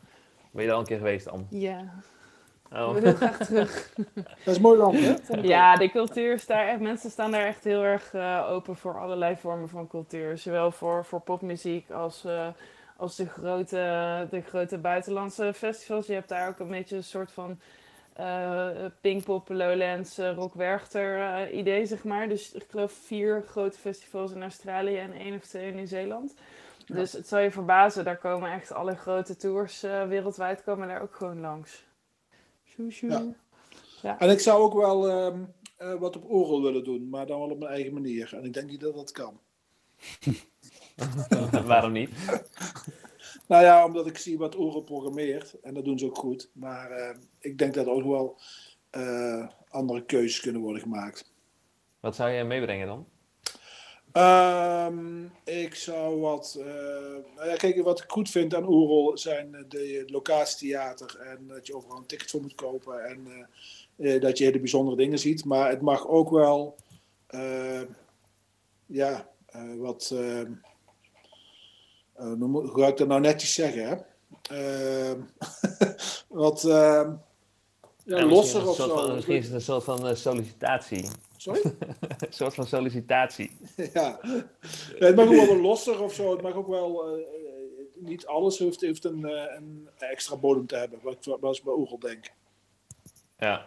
[0.50, 1.46] Ben je er al een keer geweest, Am?
[1.50, 1.84] Ja,
[2.72, 2.96] Oh.
[2.96, 3.92] ik wil heel graag terug.
[4.14, 4.98] Dat is een mooi land,
[5.28, 5.34] hè?
[5.40, 8.98] Ja, de cultuur is daar echt, mensen staan daar echt heel erg eh, open voor
[9.00, 10.38] allerlei vormen van cultuur.
[10.38, 12.46] Zowel voor, voor popmuziek als, eh,
[12.96, 16.06] als de, grote, de grote buitenlandse festivals.
[16.06, 17.60] Je hebt daar ook een beetje een soort van
[18.12, 22.28] eh Pinkpop, Lowlands, eh, Rock Werchter eh, idee, zeg maar.
[22.28, 26.34] Dus ik geloof vier grote festivals in Australië en één of twee in Nieuw-Zeeland.
[26.92, 31.02] Dus het zal je verbazen, daar komen echt alle grote tours eh, wereldwijd komen daar
[31.02, 31.84] ook gewoon langs.
[32.64, 33.34] Sjoe, sjoe.
[34.02, 34.18] Ja.
[34.18, 35.42] En ik zou ook wel ehm,
[35.76, 38.34] eh, wat op orgel willen doen, maar dan wel op mijn eigen manier.
[38.34, 39.40] En ik denk niet dat dat kan.
[41.66, 42.10] Waarom niet?
[43.48, 45.60] Nou ja, omdat ik zie wat orgel programmeert.
[45.60, 46.50] En dat doen ze ook goed.
[46.52, 48.36] Maar eh, ik denk dat er ook wel
[48.90, 51.32] eh, andere keuzes kunnen worden gemaakt.
[52.00, 53.06] Wat zou je meebrengen dan?
[54.12, 56.56] Ehm, ik zou wat.
[56.58, 56.64] eh,
[57.36, 61.16] nou ja, kijk, wat ik goed vind aan Oerol zijn eh, de locatietheater.
[61.20, 63.04] En dat je overal een ticket voor moet kopen.
[63.04, 63.48] En
[64.20, 65.44] dat je hele bijzondere dingen ziet.
[65.44, 66.76] Maar het mag ook wel.
[68.86, 69.28] ja,
[69.76, 70.10] wat.
[70.12, 70.46] eh, eh,
[72.14, 73.86] hoe moet- hoe ga ik dat nou netjes zeggen?
[73.88, 73.96] Hè?
[74.56, 75.20] Ehm,
[76.28, 76.64] wat.
[78.04, 78.96] Ja, losser of een zo.
[78.96, 81.08] van, misschien is het een soort van sollicitatie.
[81.36, 81.60] Sorry?
[81.64, 83.56] een soort van sollicitatie.
[83.92, 84.18] Ja.
[84.98, 86.30] Het mag ook wel wat losser of zo.
[86.32, 87.06] Het mag ook wel.
[87.16, 87.24] eh,
[87.94, 90.98] niet alles heeft, heeft een, eh, een extra bodem te hebben.
[91.02, 92.30] Wat, ik- wat ik bij Oegel denk.
[93.38, 93.66] Ja.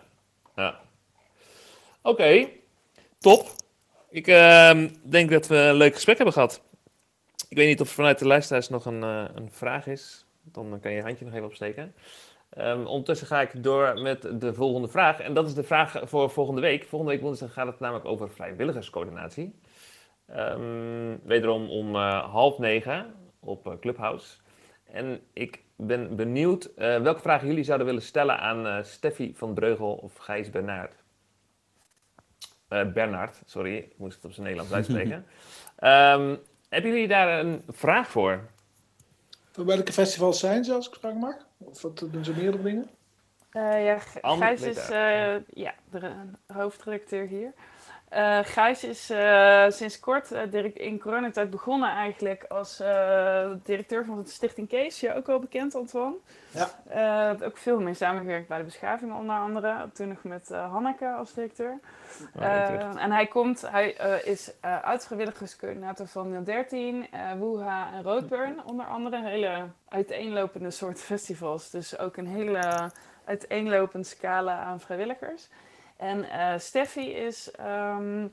[0.56, 0.80] ja.
[2.02, 2.50] Oké,
[3.20, 3.48] top.
[4.10, 6.62] Ik ehm, denk dat we een leuk gesprek hebben gehad.
[7.50, 10.26] Ik weet niet of er vanuit de luisteraars nog een, eh, een vraag is.
[10.44, 11.96] Dan kan je je handje nog even opsteken.
[12.56, 15.20] Ehm, ondertussen ga ik door met de volgende vraag.
[15.20, 16.86] En dat is de vraag voor volgende week.
[16.88, 19.56] Volgende week woensdag gaat het namelijk over vrijwilligerscoördinatie.
[20.26, 24.38] Ehm, wederom om eh, half negen op eh, Clubhouse.
[24.84, 29.54] En ik ben benieuwd eh, welke vragen jullie zouden willen stellen aan eh Steffi van
[29.54, 30.96] Breugel of Gijs Bernard.
[32.68, 35.26] Eh Bernard, sorry, ik moest het op zijn Nederlands uitspreken.
[35.76, 36.36] Ehm,
[36.70, 38.50] hebben jullie daar een vraag voor?
[39.52, 41.36] Van welke festivals zijn ze, als ik vragen mag?
[41.66, 42.90] Of wat, doen ze meerdere dingen?
[43.52, 45.36] Eh, ja, Gijs is daar.
[45.36, 46.12] eh, ja, de
[46.48, 47.54] hoofdredacteur hier.
[48.14, 54.06] Eh, Gijs is eh, sinds kort eh, direct in coronatijd begonnen eigenlijk als eh, directeur
[54.06, 55.00] van de Stichting Kees.
[55.00, 56.16] Ja, ook wel bekend, Antoine.
[56.52, 56.70] Ja.
[56.90, 59.90] Eh, ook veel mee samengewerkt bij de beschaving onder andere.
[59.94, 61.80] Toen nog met eh, Hanneke als directeur.
[62.36, 68.62] Oh, en hij komt, hij eh, is eh uitvrijwilligerscoördinator van 013, eh Woeha en Roadburn
[68.66, 69.24] onder andere.
[69.24, 71.70] Hele uiteenlopende soort festivals.
[71.70, 72.92] Dus ook een hele
[73.26, 75.50] uiteenlopende scala aan vrijwilligers.
[76.04, 78.28] En eh Steffi is ehm,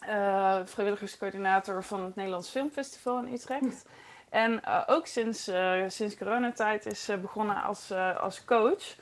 [0.00, 3.86] eh, vrijwilligerscoördinator van het Nederlands Filmfestival in Utrecht.
[4.28, 5.50] En eh, ook sinds,
[5.86, 8.82] sinds coronatijd is ze begonnen als, als coach.
[8.82, 8.96] Ze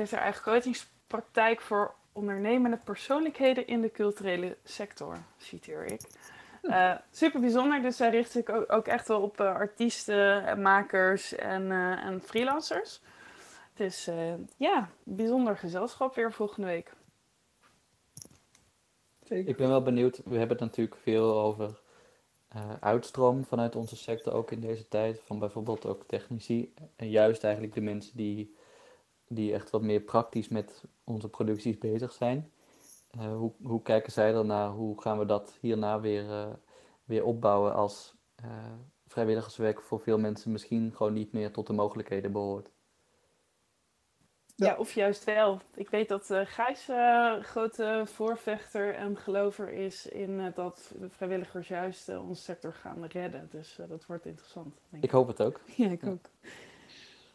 [0.00, 6.00] heeft haar eigen coachingspraktijk voor ondernemende persoonlijkheden in de culturele sector, citeer ik.
[6.62, 11.34] Eh, super bijzonder, dus zij richt zich ook, ook echt wel op artiesten, en makers
[11.34, 13.00] en, eh, en freelancers.
[13.74, 14.10] Dus
[14.56, 16.92] ja, bijzonder gezelschap weer volgende week.
[19.28, 21.80] Ik ben wel benieuwd, we hebben het natuurlijk veel over
[22.48, 27.44] eh, uitstroom vanuit onze sector ook in deze tijd, van bijvoorbeeld ook technici en juist
[27.44, 28.54] eigenlijk de mensen die,
[29.28, 32.50] die echt wat meer praktisch met onze producties bezig zijn.
[33.10, 34.70] Eh, hoe, hoe kijken zij ernaar?
[34.70, 36.52] Hoe gaan we dat hierna weer, eh,
[37.04, 38.14] weer opbouwen als
[39.06, 42.73] vrijwilligerswerk voor veel mensen misschien gewoon niet meer tot de mogelijkheden behoort?
[44.56, 44.76] Ja, Ja.
[44.76, 45.60] of juist wel.
[45.74, 51.08] Ik weet dat eh Gijs eh, grote voorvechter en gelover is in eh, dat de
[51.10, 53.48] vrijwilligers juist onze sector gaan redden.
[53.50, 54.74] Dus eh, dat wordt interessant.
[54.90, 55.14] Denk Ik ik.
[55.14, 55.60] hoop het ook.
[55.76, 56.24] Ja, ik ook.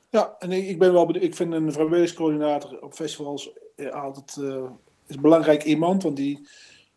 [0.10, 1.24] Ja, en ik, ik ben wel benieuwd.
[1.24, 3.50] Ik vind een vrijwilligerscoördinator op festivals
[3.92, 4.72] altijd eh,
[5.08, 6.48] is een belangrijk iemand, want die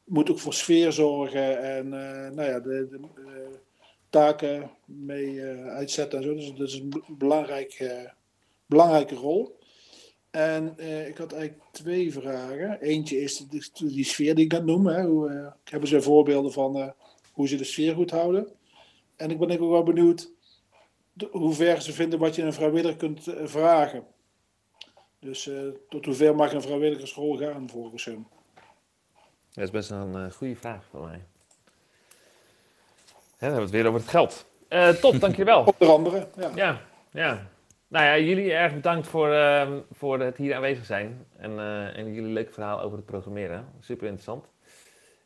[0.05, 3.01] moet ook voor sfeer zorgen en eh, nou ja, de, de,
[4.11, 6.35] taken mee eh, uitzetten en zo.
[6.35, 7.93] Dus dat is een be- belangrijk,
[8.67, 9.59] belangrijke rol.
[10.33, 12.81] En eh, ik had eigenlijk twee vragen.
[12.81, 14.87] Eentje is die, die sfeer die ik net noem.
[14.87, 15.05] Hè.
[15.05, 16.89] Hoe, eh, hebben ze voorbeelden van eh,
[17.33, 18.49] hoe ze de sfeer goed houden?
[19.17, 20.31] En ik ben ook wel benieuwd
[21.13, 24.05] de- hoe ver ze vinden wat je een vrijwilliger kunt vragen.
[25.19, 25.51] Dus
[25.89, 28.27] tot hoever mag een vrijwilligersrol gaan volgens hun?
[29.53, 31.25] Dat is best een goede vraag voor mij.
[33.37, 34.47] Hè, dan hebben we het weer over het geld.
[35.01, 35.65] Top, dankjewel.
[35.79, 36.51] Onder andere, ja.
[36.55, 36.81] Ja,
[37.13, 37.51] ja.
[37.93, 41.27] Nou ja, jullie erg bedankt voor, ehm, voor het hier aanwezig zijn.
[41.37, 43.69] En, eh, en jullie leuke verhaal over het programmeren.
[43.81, 44.49] Super interessant.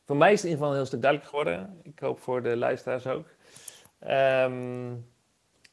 [0.05, 1.81] Voor mij is het in ieder geval een heel stuk duidelijk geworden.
[1.83, 3.27] Ik hoop voor de luisteraars ook.
[3.99, 4.95] Ehm,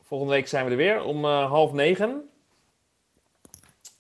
[0.02, 2.30] volgende week zijn we er weer om eh, half negen.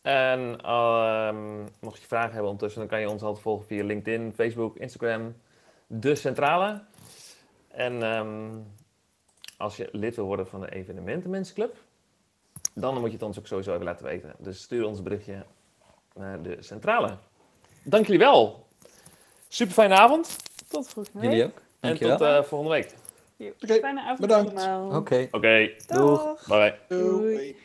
[0.01, 4.33] En ehm, mocht je vragen hebben ondertussen, dan kan je ons altijd volgen via LinkedIn,
[4.33, 5.35] Facebook, Instagram,
[5.87, 6.83] De Centrale.
[7.67, 8.01] En
[9.57, 11.75] als je lid wil worden van de Evenementenmensenclub,
[12.73, 14.33] dan moet je het ons ook sowieso even laten weten.
[14.37, 15.45] Dus stuur ons een berichtje
[16.13, 17.17] naar de Centrale.
[17.83, 18.65] Dank jullie wel.
[19.47, 20.35] Super fijne avond.
[20.67, 21.29] Tot volgende week.
[21.29, 21.57] Jullie ook?
[21.79, 22.17] En Dankjewel.
[22.17, 22.95] tot eh, volgende week.
[23.63, 24.55] Oké, Fijne avond bedankt.
[24.55, 24.99] allemaal.
[24.99, 25.27] Oké.
[25.31, 25.69] Oké,
[26.47, 26.75] bye.
[26.87, 27.57] Doei.